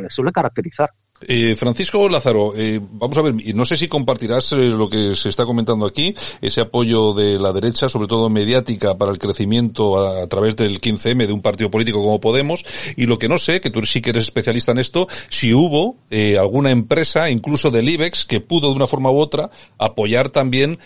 [0.09, 0.91] suele caracterizar.
[1.21, 5.29] Eh, Francisco Lázaro, eh, vamos a ver, no sé si compartirás eh, lo que se
[5.29, 10.27] está comentando aquí, ese apoyo de la derecha, sobre todo mediática, para el crecimiento a,
[10.27, 12.63] través del 15M de un partido político como Podemos,
[12.95, 15.97] y lo que no sé, que tú sí que eres especialista en esto, si hubo
[16.11, 20.77] eh, alguna empresa, incluso del IBEX, que pudo de una forma u otra apoyar también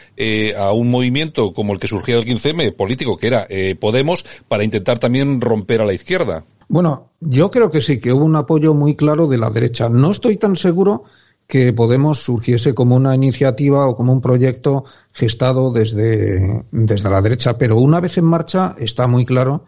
[0.58, 3.47] a un movimiento como el que surgía del 15M político, que era
[3.80, 6.45] Podemos, para intentar también romper a la izquierda.
[6.72, 9.89] Bueno, yo creo que sí, que hubo un apoyo muy claro de la derecha.
[9.89, 11.03] No estoy tan seguro
[11.45, 17.57] que Podemos surgiese como una iniciativa o como un proyecto gestado desde, desde la derecha,
[17.57, 19.65] pero una vez en marcha está muy claro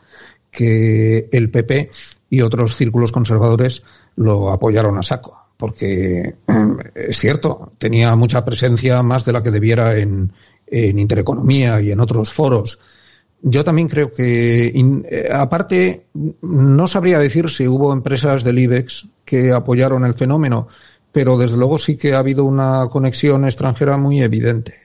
[0.50, 1.90] que el PP
[2.30, 3.84] y otros círculos conservadores
[4.16, 9.52] lo apoyaron a saco, porque mm, es cierto, tenía mucha presencia más de la que
[9.52, 10.32] debiera en,
[10.68, 12.80] en Intereconomía y en otros foros
[13.46, 16.08] yo también creo que, eh, aparte,
[16.42, 20.70] no sabría decir si hubo empresas del IBEX que apoyaron el fenómeno,
[21.12, 24.76] pero desde luego sí que ha habido una conexión extranjera muy evidente.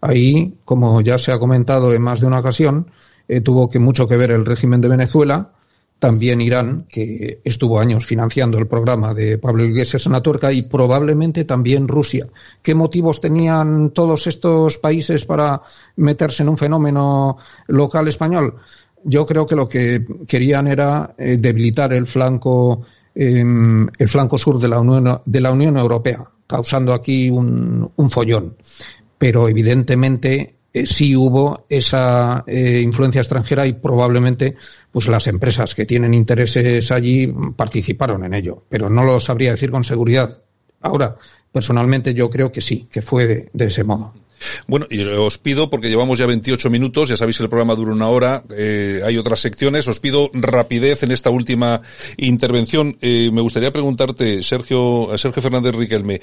[0.00, 2.90] Ahí, como ya se ha comentado en más de una ocasión,
[3.28, 5.52] eh, tuvo que mucho que ver el régimen de Venezuela,
[5.98, 10.62] también Irán, que estuvo años financiando el programa de Pablo Iglesias en la tuerca, y
[10.62, 12.28] probablemente también Rusia.
[12.62, 15.60] ¿Qué motivos tenían todos estos países para
[15.96, 17.36] meterse en un fenómeno
[17.66, 18.56] local español?
[19.04, 22.82] Yo creo que lo que querían era eh, debilitar el flanco,
[23.14, 28.10] em, el flanco sur de la, Unión, de la Unión Europea, causando aquí un, un
[28.10, 28.56] follón.
[29.18, 34.56] Pero evidentemente eh, sí hubo esa eh, influencia extranjera y probablemente
[34.92, 39.70] pues las empresas que tienen intereses allí participaron en ello, pero no lo sabría decir
[39.70, 40.42] con seguridad.
[40.80, 41.16] Ahora,
[41.50, 44.14] personalmente yo creo que sí, que fue de, ese modo.
[44.68, 47.92] Bueno, y os pido, porque llevamos ya 28 minutos, ya sabéis que el programa dura
[47.92, 51.80] una hora, eh, hay otras secciones, os pido rapidez en esta última
[52.16, 52.96] intervención.
[53.02, 56.20] me gustaría preguntarte, Sergio, Sergio Fernández Riquelme,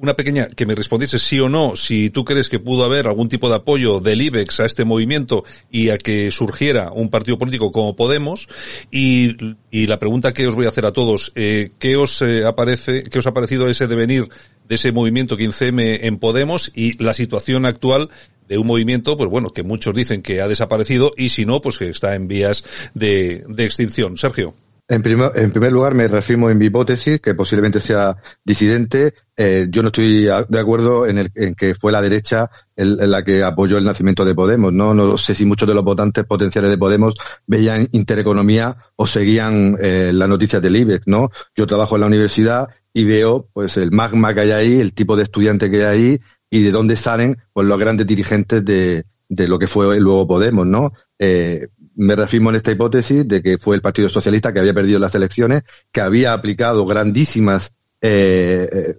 [0.00, 3.28] una pequeña, que me respondiese sí o no, si tú crees que pudo haber algún
[3.28, 7.70] tipo de apoyo del IBEX a este movimiento y a que surgiera un partido político
[7.70, 8.48] como Podemos.
[8.90, 9.36] Y,
[9.70, 13.02] y la pregunta que os voy a hacer a todos, eh, ¿qué os eh, aparece,
[13.02, 14.28] qué os ha parecido ese devenir
[14.68, 18.08] de ese movimiento 15M en Podemos y la situación actual
[18.48, 21.76] de un movimiento, pues bueno, que muchos dicen que ha desaparecido y si no, pues
[21.78, 24.16] que está en vías de, de extinción.
[24.16, 24.54] Sergio.
[24.90, 29.14] En primer, en primer lugar, me reafirmo en mi hipótesis, que posiblemente sea disidente.
[29.36, 33.22] Eh, yo no estoy de acuerdo en, el, en que fue la derecha en la
[33.22, 34.72] que apoyó el nacimiento de Podemos.
[34.72, 34.92] ¿no?
[34.92, 37.14] no sé si muchos de los votantes potenciales de Podemos
[37.46, 41.06] veían intereconomía o seguían eh, las noticias del IBEX.
[41.06, 41.30] ¿no?
[41.54, 45.16] Yo trabajo en la universidad y veo pues el magma que hay ahí, el tipo
[45.16, 46.20] de estudiante que hay ahí
[46.50, 50.66] y de dónde salen pues, los grandes dirigentes de, de lo que fue luego Podemos.
[50.66, 50.92] ¿no?
[51.16, 51.68] Eh,
[52.00, 55.14] me reafirmo en esta hipótesis de que fue el Partido Socialista que había perdido las
[55.14, 58.96] elecciones, que había aplicado grandísimas eh, eh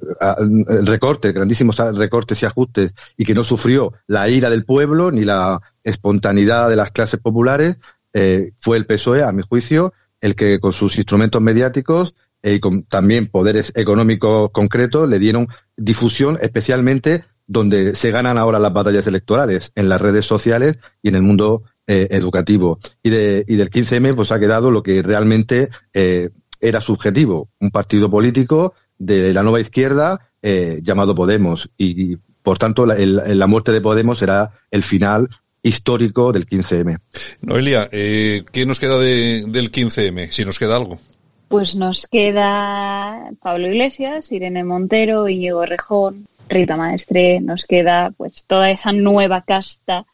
[0.83, 5.59] recortes, grandísimos recortes y ajustes y que no sufrió la ira del pueblo ni la
[5.83, 7.77] espontaneidad de las clases populares,
[8.13, 12.83] eh, fue el PSOE, a mi juicio, el que con sus instrumentos mediáticos y con
[12.83, 19.71] también poderes económicos concretos le dieron difusión especialmente donde se ganan ahora las batallas electorales,
[19.75, 22.79] en las redes sociales y en el mundo eh, educativo.
[23.03, 26.29] Y, de, y del 15M pues ha quedado lo que realmente eh,
[26.59, 31.69] era subjetivo, un partido político de la nueva izquierda eh, llamado Podemos.
[31.77, 35.29] Y, por tanto la, la, muerte de Podemos será el final
[35.63, 36.99] histórico del 15M.
[37.41, 40.31] Noelia, eh, ¿qué nos queda de, del 15M?
[40.31, 40.99] Si nos queda algo.
[41.47, 48.71] Pues nos queda Pablo Iglesias, Irene Montero, Íñigo Rejón, Rita Maestre, nos queda pues toda
[48.71, 50.05] esa nueva casta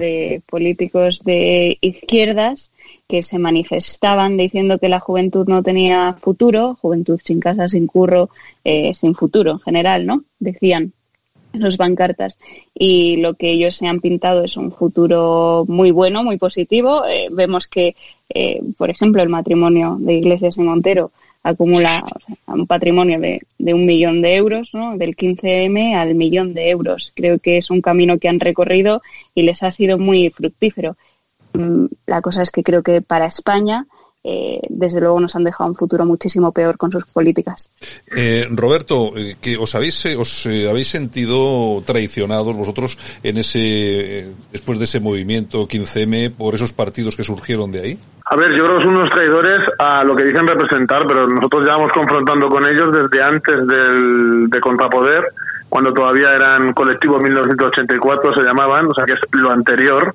[0.00, 2.72] de políticos de izquierdas
[3.06, 8.30] que se manifestaban diciendo que la juventud no tenía futuro, juventud sin casa, sin curro,
[8.64, 10.24] eh, sin futuro en general, ¿no?
[10.40, 10.92] Decían
[11.52, 12.38] los bancartas
[12.74, 17.04] y lo que ellos se han pintado es un futuro muy bueno, muy positivo.
[17.06, 17.96] Eh, vemos que,
[18.28, 21.10] eh, por ejemplo, el matrimonio de Iglesias y Montero
[21.42, 22.02] acumula
[22.46, 24.96] un patrimonio de, de, un millón de euros, ¿no?
[24.96, 27.12] del 15M al millón de euros.
[27.14, 29.02] Creo que es un camino que han recorrido
[29.34, 30.96] y les ha sido muy fructífero.
[31.54, 33.86] Mm, la cosa es que creo que para España
[34.22, 37.70] eh, desde luego nos han dejado un futuro muchísimo peor con sus políticas.
[38.14, 44.78] Eh, Roberto, eh, que os habéis eh, os habéis sentido traicionados vosotros en ese después
[44.78, 47.98] de ese movimiento 15M por esos partidos que surgieron de ahí.
[48.26, 51.64] A ver, yo creo que son unos traidores a lo que dicen representar, pero nosotros
[51.66, 55.24] ya vamos confrontando con ellos desde antes del de Contrapoder,
[55.68, 60.14] cuando todavía eran colectivo 1984 se llamaban, o sea que es lo anterior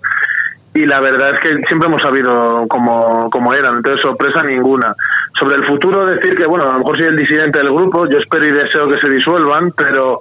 [0.75, 4.93] y la verdad es que siempre hemos sabido cómo, cómo eran, entonces sorpresa ninguna.
[5.39, 8.17] sobre el futuro decir que, bueno, a lo mejor soy el disidente del grupo, yo
[8.19, 10.19] espero y deseo que se disuelvan, pero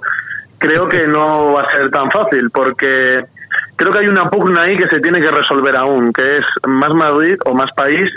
[0.57, 3.25] creo que no va a ser tan fácil porque
[3.75, 6.93] creo que hay una pugna ahí que se tiene que resolver aún, que es más
[6.93, 8.09] Madrid o más país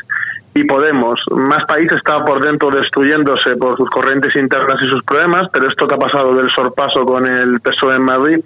[0.55, 1.20] y Podemos.
[1.30, 5.86] Más país está por dentro destruyéndose por sus corrientes internas y sus problemas, pero esto
[5.86, 8.41] que ha pasado del sorpaso con el PSOE en Madrid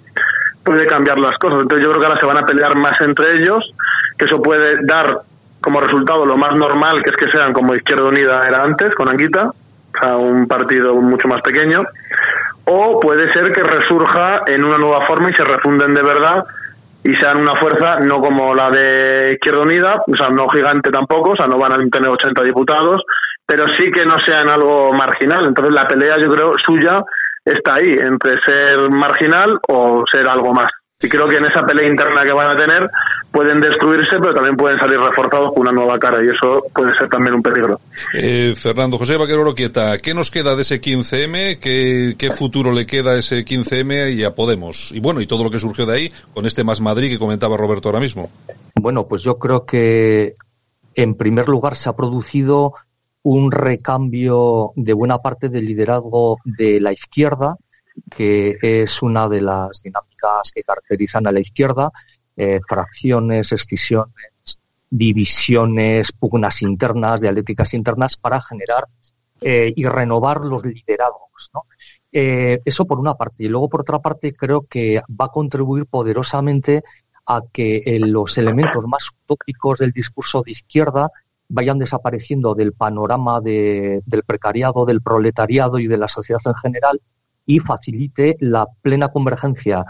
[0.63, 1.61] puede cambiar las cosas.
[1.61, 3.73] Entonces yo creo que ahora se van a pelear más entre ellos,
[4.17, 5.19] que eso puede dar
[5.61, 9.09] como resultado lo más normal, que es que sean como Izquierda Unida era antes, con
[9.09, 11.83] Anguita, o sea, un partido mucho más pequeño,
[12.65, 16.45] o puede ser que resurja en una nueva forma y se refunden de verdad
[17.03, 21.31] y sean una fuerza no como la de Izquierda Unida, o sea, no gigante tampoco,
[21.31, 23.01] o sea, no van a tener 80 diputados,
[23.45, 25.45] pero sí que no sean algo marginal.
[25.45, 27.03] Entonces la pelea, yo creo, suya
[27.45, 30.69] está ahí, entre ser marginal o ser algo más.
[31.01, 32.89] Y creo que en esa pelea interna que van a tener
[33.29, 37.09] pueden destruirse, pero también pueden salir reforzados con una nueva cara y eso puede ser
[37.09, 37.77] también un peligro.
[38.13, 41.59] Eh, Fernando José Vaquero Roquieta, ¿qué nos queda de ese 15M?
[41.59, 44.93] ¿Qué, ¿Qué futuro le queda a ese 15M y a Podemos?
[44.93, 47.57] Y bueno, y todo lo que surgió de ahí con este Más Madrid que comentaba
[47.57, 48.29] Roberto ahora mismo.
[48.75, 50.35] Bueno, pues yo creo que
[50.95, 52.75] en primer lugar se ha producido
[53.23, 57.55] un recambio de buena parte del liderazgo de la izquierda,
[58.09, 61.91] que es una de las dinámicas que caracterizan a la izquierda,
[62.35, 64.59] eh, fracciones, escisiones,
[64.89, 68.87] divisiones, pugnas internas, dialécticas internas, para generar
[69.41, 71.49] eh, y renovar los liderazgos.
[71.53, 71.63] ¿no?
[72.11, 73.45] Eh, eso por una parte.
[73.45, 76.83] Y luego, por otra parte, creo que va a contribuir poderosamente
[77.25, 81.09] a que los elementos más utópicos del discurso de izquierda
[81.53, 86.99] vayan desapareciendo del panorama de, del precariado, del proletariado y de la sociedad en general
[87.45, 89.85] y facilite la plena convergencia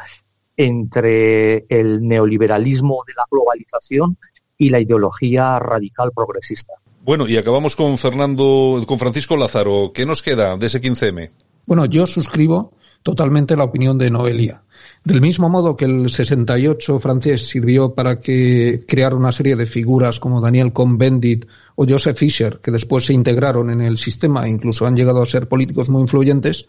[0.57, 4.17] entre el neoliberalismo de la globalización
[4.57, 6.73] y la ideología radical progresista.
[7.01, 9.91] Bueno, y acabamos con Fernando, con Francisco Lázaro.
[9.93, 11.31] ¿Qué nos queda de ese 15M?
[11.65, 12.73] Bueno, yo suscribo
[13.03, 14.63] totalmente la opinión de Noelia.
[15.03, 20.19] Del mismo modo que el 68 francés sirvió para que crear una serie de figuras
[20.19, 21.45] como Daniel Cohn-Bendit
[21.75, 25.25] o Joseph Fischer, que después se integraron en el sistema e incluso han llegado a
[25.25, 26.65] ser políticos muy influyentes,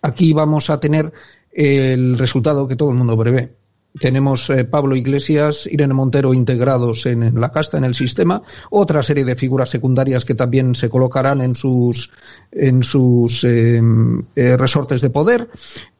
[0.00, 1.12] aquí vamos a tener
[1.52, 3.63] el resultado que todo el mundo prevé.
[3.98, 9.24] Tenemos eh, Pablo Iglesias, Irene Montero integrados en, la casta, en el sistema, otra serie
[9.24, 12.10] de figuras secundarias que también se colocarán en sus,
[12.50, 15.48] en sus em, eh, resortes de poder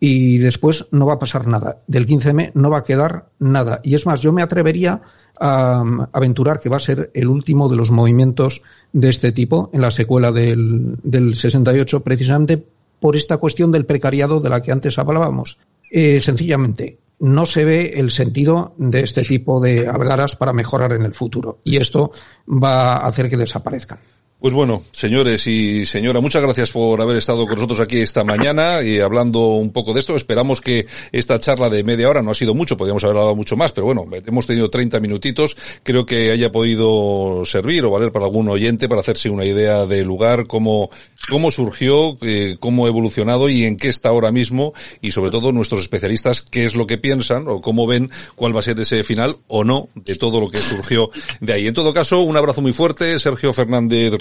[0.01, 1.79] y después no va a pasar nada.
[1.87, 3.81] Del 15M no va a quedar nada.
[3.85, 5.01] Y es más, yo me atrevería
[5.39, 9.71] a, a aventurar que va a ser el último de los movimientos de este tipo
[9.73, 12.61] en la secuela del, del 68, precisamente
[12.99, 15.59] por esta cuestión del precariado de la que antes hablábamos.
[15.91, 21.03] Eh, sencillamente, no se ve el sentido de este tipo de algaras para mejorar en
[21.03, 21.59] el futuro.
[21.65, 22.11] Y esto
[22.49, 23.99] va a hacer que desaparezcan.
[24.45, 28.83] Pues bueno, señores y señora, muchas gracias por haber estado con nosotros aquí esta mañana
[28.83, 30.17] y hablando un poco de esto.
[30.17, 33.57] Esperamos que esta charla de media hora no ha sido mucho, podríamos haber hablado mucho
[33.57, 35.57] más, pero bueno, hemos tenido 30 minutitos.
[35.83, 40.05] Creo que haya podido servir o valer para algún oyente para hacerse una idea del
[40.05, 40.91] lugar, cómo,
[41.31, 45.53] cómo surgió, eh, cómo ha evolucionado y en qué está ahora mismo y sobre todo
[45.53, 49.05] nuestros especialistas qué es lo que piensan o cómo ven cuál va a ser ese
[49.05, 51.09] final o no de todo lo que surgió
[51.41, 51.67] de ahí.
[51.67, 54.13] En todo caso, un abrazo muy fuerte, Sergio Fernández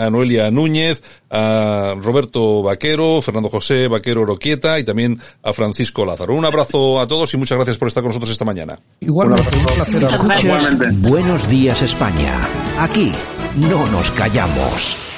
[0.00, 6.34] a Noelia Núñez, a Roberto Vaquero, Fernando José Vaquero Roquieta y también a Francisco Lázaro.
[6.34, 8.78] Un abrazo a todos y muchas gracias por estar con nosotros esta mañana.
[9.00, 9.58] Igualmente,
[10.92, 12.48] Buenos días España.
[12.78, 13.12] Aquí
[13.56, 15.09] no nos callamos.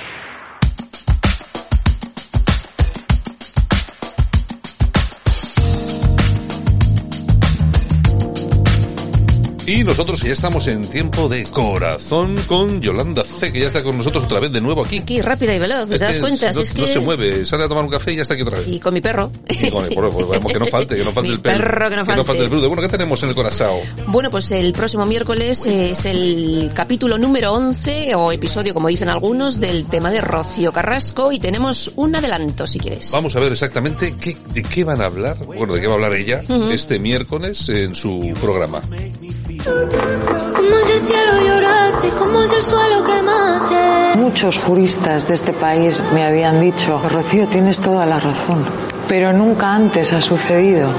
[9.72, 13.96] Y nosotros ya estamos en tiempo de corazón con Yolanda C, que ya está con
[13.96, 14.98] nosotros otra vez de nuevo aquí.
[14.98, 16.52] Aquí, rápida y veloz, ¿te das cuenta?
[16.52, 16.82] No, es que...
[16.82, 18.68] no se mueve, sale a tomar un café y ya está aquí otra vez.
[18.68, 19.32] Y con mi perro.
[19.48, 21.96] Y con el perro, pues, que no falte, que no falte mi el perro, que
[21.96, 22.12] no falte.
[22.12, 22.68] Que no falte el brudo.
[22.68, 23.80] Bueno, ¿qué tenemos en el corazón?
[24.08, 29.58] Bueno, pues el próximo miércoles es el capítulo número 11, o episodio, como dicen algunos,
[29.58, 33.10] del tema de Rocío Carrasco, y tenemos un adelanto, si quieres.
[33.10, 35.96] Vamos a ver exactamente qué, de qué van a hablar, bueno, de qué va a
[35.96, 38.82] hablar ella este miércoles en su programa.
[39.64, 44.16] Como si el cielo llorase, como si el suelo quemase.
[44.16, 48.64] Muchos juristas de este país me habían dicho, Rocío, tienes toda la razón,
[49.08, 50.90] pero nunca antes ha sucedido.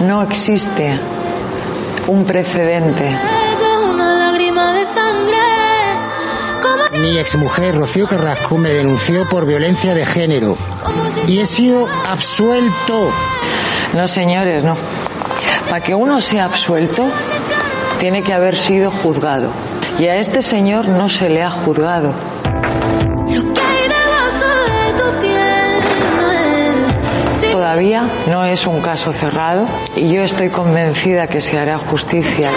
[0.00, 0.98] No existe
[2.08, 3.06] un precedente.
[3.06, 5.38] Es una lágrima de sangre.
[6.60, 10.56] Como Mi exmujer Rocío Carrasco me denunció por violencia de género
[11.28, 13.08] y he sido absuelto.
[13.94, 14.74] No, señores, no.
[15.68, 17.08] Para que uno sea absuelto,
[18.04, 19.50] tiene que haber sido juzgado.
[19.98, 22.12] Y a este señor no se le ha juzgado.
[27.50, 32.50] Todavía no es un caso cerrado y yo estoy convencida que se hará justicia.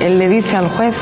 [0.00, 0.96] Él le dice al juez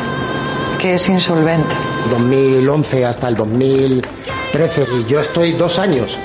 [0.80, 1.76] que es insolvente.
[2.10, 6.18] 2011 hasta el 2013 y yo estoy dos años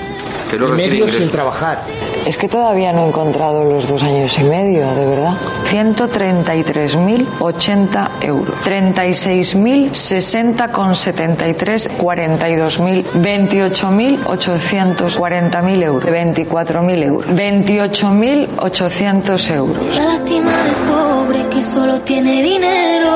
[0.52, 1.78] y medio sin trabajar.
[2.26, 5.32] Es que todavía no he encontrado los dos años y medio, de verdad.
[5.70, 8.54] 133.080 euros.
[8.64, 16.04] 36.060 con 73, 42.000, 28.840.000 euros.
[16.04, 17.26] 24.000 euros.
[17.26, 19.96] 28.800 euros.
[19.96, 23.10] La lástima del pobre que solo tiene dinero.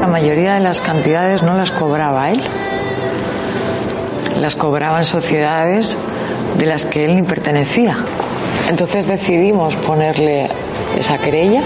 [0.00, 2.40] La mayoría de las cantidades no las cobraba él.
[4.40, 5.96] Las cobraban sociedades
[6.58, 7.96] de las que él ni pertenecía.
[8.68, 10.48] Entonces decidimos ponerle
[10.98, 11.62] esa querella.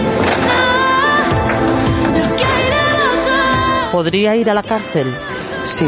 [3.91, 5.13] ¿Podría ir a la cárcel?
[5.65, 5.87] Sí.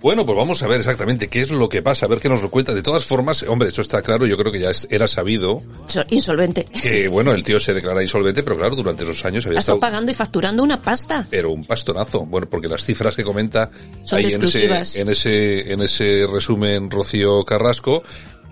[0.00, 2.40] Bueno, pues vamos a ver exactamente qué es lo que pasa, a ver qué nos
[2.40, 2.72] lo cuenta.
[2.72, 6.66] De todas formas, hombre, eso está claro, yo creo que ya era sabido So- Insolvente.
[6.66, 9.80] que, bueno, el tío se declara insolvente, pero claro, durante esos años había Ha estado
[9.80, 11.26] pagando y facturando una pasta.
[11.28, 12.20] pero un pastonazo.
[12.26, 13.70] Bueno, porque las cifras que comenta
[14.04, 18.04] Son ahí en ese, en ese, en ese resumen Rocío Carrasco,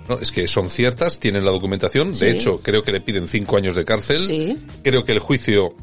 [0.08, 2.08] no, es que son ciertas, tienen la documentación.
[2.12, 2.38] De Sí.
[2.38, 4.26] hecho, creo que le piden cinco años de cárcel.
[4.26, 4.58] Sí.
[4.82, 5.74] Creo que el juicio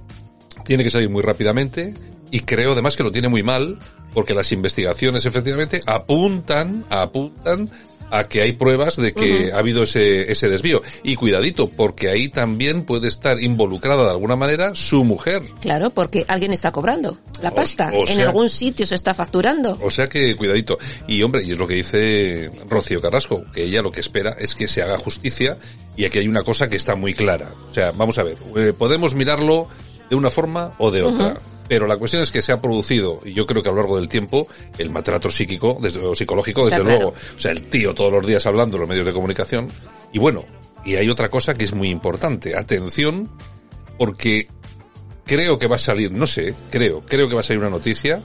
[0.65, 1.93] tiene que salir muy rápidamente.
[2.31, 3.77] Y creo además que lo tiene muy mal,
[4.13, 7.69] porque las investigaciones efectivamente apuntan, apuntan
[8.13, 10.83] a que hay pruebas de que ha habido ese, ese desvío.
[11.01, 15.41] Y cuidadito, porque ahí también puede estar involucrada de alguna manera su mujer.
[15.59, 17.91] Claro, porque alguien está cobrando la pasta.
[17.91, 19.79] o en algún sitio se está facturando.
[19.81, 20.77] O sea que cuidadito.
[21.07, 24.53] Y hombre, y es lo que dice Rocío Carrasco, que ella lo que espera es
[24.53, 25.57] que se haga justicia
[25.95, 27.49] y aquí hay una cosa que está muy clara.
[27.71, 29.67] O sea, vamos a ver, eh, podemos mirarlo
[30.09, 31.35] de una forma o de otra.
[31.73, 33.97] Pero la cuestión es que se ha producido, y yo creo que a lo largo
[33.97, 34.47] del tiempo,
[34.77, 36.99] el maltrato psíquico, desde, o psicológico, Está desde claro.
[36.99, 37.17] luego.
[37.35, 39.69] O sea, el tío todos los días hablando en los medios de comunicación.
[40.11, 40.45] Y bueno,
[40.85, 42.55] y hay otra cosa que es muy importante.
[42.55, 43.27] Atención,
[43.97, 44.45] porque
[45.25, 48.21] creo que va a salir, no sé, creo, creo que va a salir una noticia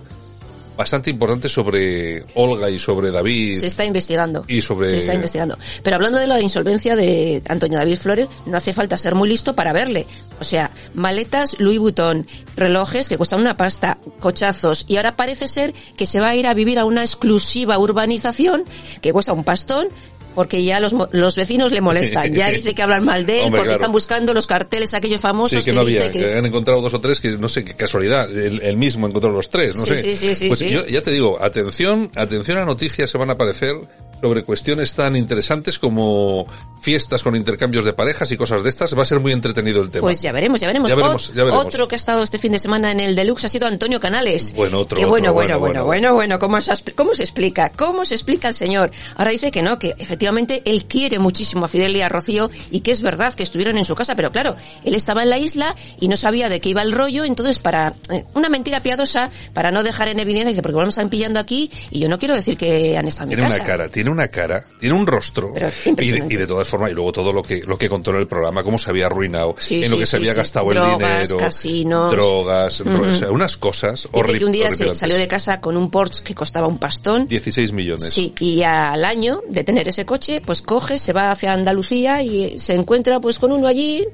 [0.79, 4.45] bastante importante sobre Olga y sobre David Se está investigando.
[4.47, 5.59] y sobre Se está investigando.
[5.83, 9.57] Pero hablando de la insolvencia de Antonio David Flores, no hace falta ser muy listo
[9.57, 10.07] para verle.
[10.41, 12.27] O sea, maletas Louis Vuitton,
[12.57, 16.47] relojes que cuestan una pasta, cochazos, y ahora parece ser que se va a ir
[16.47, 18.65] a vivir a una exclusiva urbanización
[19.03, 19.89] que cuesta un pastón.
[20.35, 22.33] Porque ya los, los vecinos le molestan.
[22.33, 23.73] Ya dice que hablan mal de él Hombre, porque claro.
[23.81, 26.95] están buscando los carteles aquellos famosos Sí, que no había, que- que han encontrado dos
[26.95, 29.97] o tres que no sé qué casualidad, el, el mismo encontró los tres, no Sí,
[29.97, 30.17] sé.
[30.17, 33.75] sí, sí, pues yo ya te digo, atención, atención a noticias se van a aparecer
[34.21, 36.47] sobre cuestiones tan interesantes como
[36.81, 39.91] fiestas con intercambios de parejas y cosas de estas, va a ser muy entretenido el
[39.91, 40.03] tema.
[40.03, 40.89] Pues ya veremos, ya veremos.
[40.89, 41.67] Ya veremos, ya veremos.
[41.67, 44.53] Otro que ha estado este fin de semana en el Deluxe ha sido Antonio Canales.
[44.55, 47.71] Bueno, otro, Que bueno, otro, bueno, bueno, bueno, bueno, ¿cómo se, ¿cómo se explica?
[47.71, 48.91] ¿Cómo se explica el señor?
[49.17, 52.81] Ahora dice que no, que efectivamente él quiere muchísimo a Fidel y a Rocío y
[52.81, 55.75] que es verdad que estuvieron en su casa, pero claro, él estaba en la isla
[56.01, 59.71] y no sabía de qué iba el rollo, entonces para eh, una mentira piadosa, para
[59.71, 62.57] no dejar en evidencia, dice, porque me están pillando aquí y yo no quiero decir
[62.57, 63.63] que han estado en mi Tiene casa.
[63.63, 65.53] una cara, tiene una cara, tiene un rostro.
[65.57, 66.35] Y, de, impresionante.
[66.35, 68.63] y de todas formas, y luego todo lo que, lo que contó en el programa,
[68.63, 71.37] cómo se había arruinado, Sí, en lo sí, que se había gastado Drogas, el dinero,
[71.39, 72.11] casinos.
[72.13, 74.39] drogas, o sea, unas cosas horribles.
[74.41, 77.73] que un día se salió de casa con un Porsche que costaba un pastón 16
[77.73, 78.13] millones.
[78.13, 82.59] Sí, y al año de tener ese coche, pues coge, se va hacia Andalucía y
[82.59, 84.07] se encuentra pues con uno allí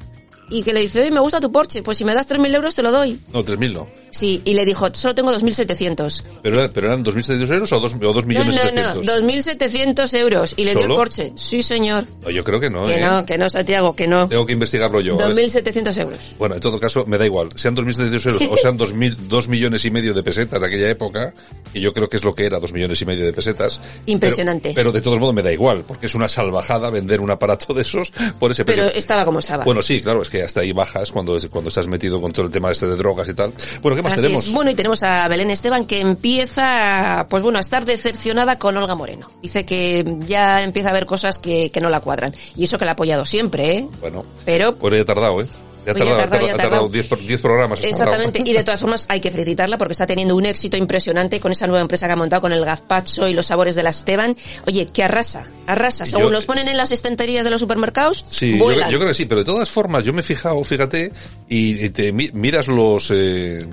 [0.51, 2.75] y que le dice, oye, me gusta tu Porsche, pues si me das 3.000 euros
[2.75, 3.19] te lo doy.
[3.33, 3.87] No, 3.000 no.
[4.11, 6.23] Sí, y le dijo, solo tengo 2.700.
[6.41, 9.07] ¿Pero, era- pero eran 2.700 euros o 2, o 2 No, millones no, no, 700?
[10.15, 10.55] 2.700 euros.
[10.57, 10.95] Y le dio el ¿Solo?
[10.95, 11.33] Porsche.
[11.35, 12.07] Sí, señor.
[12.23, 13.05] No, yo creo que no, que ¿eh?
[13.05, 14.29] no, que no, Santiago, que no.
[14.29, 15.21] Tengo que investigarlo yo.
[15.21, 15.37] a ver.
[15.37, 16.35] 2.700 euros.
[16.39, 17.49] Bueno, en todo caso, me da igual.
[17.57, 21.35] Sean 2.700 euros o sean 2.000 2 millones y medio de pesetas de aquella época,
[21.73, 23.81] que yo creo que es lo que era, 2 millones y medio de pesetas.
[24.07, 24.69] Impresionante.
[24.69, 27.75] Pero, pero de todos modos me da igual, porque es una salvajada vender un aparato
[27.75, 28.85] de esos por ese precio.
[28.85, 29.65] Pero estaba como estaba.
[29.65, 32.53] Bueno, sí, claro, es que hasta ahí bajas cuando, cuando estás metido con todo el
[32.53, 33.53] tema este de drogas y tal.
[33.83, 34.47] Bueno, ¿qué más Así tenemos?
[34.47, 34.53] es.
[34.53, 38.95] Bueno, y tenemos a Belén Esteban que empieza, pues bueno, a estar decepcionada con Olga
[38.95, 39.29] Moreno.
[39.43, 42.35] Dice que ya empieza a ver cosas que, que no la cuadran.
[42.57, 43.89] Y eso que la ha apoyado siempre, ¿eh?
[44.01, 45.47] Bueno, Pero pues ha tardado, ¿eh?
[45.87, 46.89] Ya ha tardado, tardado, ha ya ha tardado tardado.
[46.89, 47.81] 10 pro- 10 programas.
[47.85, 51.53] Exactamente, y de todas formas hay que felicitarla porque está teniendo un éxito impresionante con
[51.53, 54.37] esa nueva empresa que ha montado con el gazpacho y los sabores de la Esteban.
[54.67, 56.05] Oye, que arrasa, arrasa.
[56.07, 58.67] Según Yo- los ponen en las estanterías de los supermercados, Sí, yo,
[58.99, 61.13] creo que sí, pero de todas formas, yo me he fijado, fíjate,
[61.49, 63.67] y, y te mi- miras los, eh,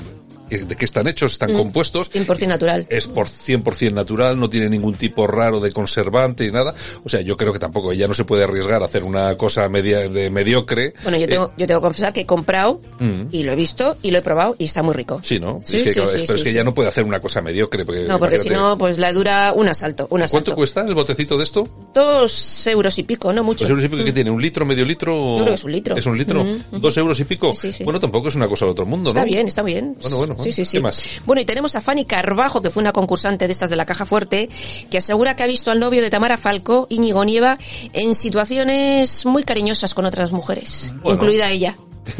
[0.58, 1.56] de qué están hechos, están Mm.
[1.58, 2.10] compuestos.
[2.12, 2.86] 100% natural.
[2.89, 6.74] Es por 100% natural, no tiene ningún tipo raro de conservante y nada.
[7.04, 9.68] O sea, yo creo que tampoco ella no se puede arriesgar a hacer una cosa
[9.70, 10.93] media, de mediocre.
[11.04, 13.24] Bueno, yo tengo, yo tengo que confesar que he comprado Mm.
[13.32, 15.20] y lo he visto y lo he probado y está muy rico.
[15.24, 15.62] Sí, ¿no?
[15.64, 16.56] Sí, es que, sí, claro, sí, es- pero sí, es que sí.
[16.56, 17.86] ella no puede hacer una cosa mediocre.
[17.86, 20.45] Porque, No, porque si no, pues la dura un asalto, un asalto.
[20.45, 21.68] ¿Cuánto cuesta el botecito de esto?
[21.93, 23.64] Dos euros y pico, no mucho.
[23.66, 24.32] Dos euros y pico, ¿qué tiene?
[24.32, 25.14] ¿Un litro, medio litro?
[25.14, 25.95] Yo creo que es un litro.
[25.97, 26.43] ¿Es un litro?
[26.43, 26.82] Mm, mm.
[26.82, 27.54] ¿Dos euros y pico?
[27.54, 27.84] Sí, sí, sí.
[27.84, 29.20] Bueno, tampoco es una cosa del otro mundo, ¿no?
[29.20, 29.95] Está bien, está bien.
[30.02, 30.36] Bueno, bueno.
[30.42, 30.78] Sí, sí, sí.
[30.78, 31.04] ¿Qué más?
[31.26, 34.06] Bueno, y tenemos a Fanny Carbajo, que fue una concursante de estas de la Caja
[34.06, 34.50] Fuerte,
[34.89, 37.58] que asegura que ha visto al novio de Tamara Falco, Íñigo Nieva,
[37.94, 41.16] en situaciones muy cariñosas con otras mujeres, Bueno.
[41.18, 41.76] incluida ella.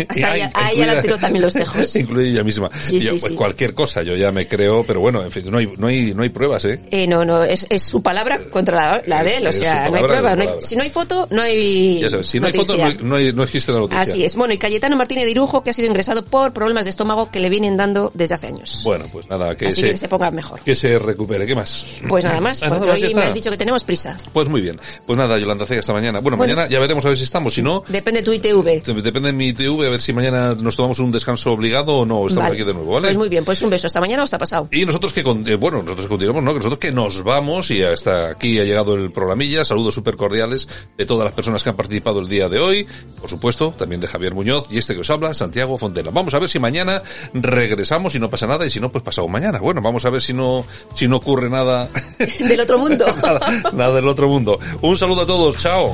[0.08, 1.96] Hasta a ella, a ella Incluida- la tiró también los tejos.
[1.96, 2.70] Incluye ella misma.
[2.80, 3.36] Sí, yo, sí, pues sí.
[3.36, 6.24] cualquier cosa, yo ya me creo, pero bueno, en fin, no hay, no hay, no
[6.24, 6.80] hay pruebas, ¿eh?
[6.92, 9.96] Eh, no, no, es, es su palabra contra la, la de él, o sea, no
[9.98, 10.68] hay palabra, prueba, es su no hay- palabra.
[10.68, 13.18] si no hay foto, no hay Ya sabes, si no hay foto, no, noticia.
[13.18, 14.02] hay- no, existe la noticia.
[14.02, 14.36] Así es.
[14.36, 17.40] Bueno, y Cayetano Martínez de Irujo, que ha sido ingresado por problemas de estómago que
[17.40, 18.82] le vienen dando desde hace años.
[18.84, 20.60] Bueno, pues nada, que, Así se, que se ponga mejor.
[20.62, 21.46] que se recupere.
[21.46, 21.86] ¿Qué más?
[22.08, 24.18] Pues nada más, Ah, nada porque más, hoy me has dicho que tenemos prisa.
[24.34, 24.80] Pues muy bien.
[25.06, 26.20] Pues nada, Yolanda C, hasta mañana.
[26.20, 26.54] Bueno, Bueno.
[26.56, 27.54] mañana ya veremos a ver si estamos.
[27.54, 28.82] Si no, Depende tu ITV.
[29.04, 29.48] depende de mi
[29.82, 32.28] TV, a ver si mañana nos tomamos un descanso obligado o no.
[32.28, 32.56] Estamos Vale.
[32.62, 33.08] aquí de nuevo, ¿vale?
[33.08, 33.88] Pues muy bien, pues un beso.
[33.88, 34.68] Hasta mañana o hasta pasado.
[34.72, 36.52] Y nosotros que, con- eh, bueno, nosotros continuamos, ¿no?
[36.52, 39.66] Que nosotros que nos vamos y hasta aquí ha llegado el programilla.
[39.66, 40.68] Saludos súper cordiales
[40.98, 42.88] de todas las personas que han participado el día de hoy.
[43.20, 46.12] Por supuesto, también de Javier Muñoz y este que os habla, Santiago Fontela.
[46.12, 47.02] Vamos a ver si mañana
[47.34, 49.60] regresamos y no pasa nada y si no, pues pasado mañana.
[49.60, 50.66] Bueno, vamos a ver si no,
[50.96, 51.88] si no ocurre nada,
[52.40, 53.06] Del otro mundo.
[53.24, 53.40] nada,
[53.74, 54.60] nada del otro mundo.
[54.82, 55.58] Un saludo a todos.
[55.58, 55.92] Chao.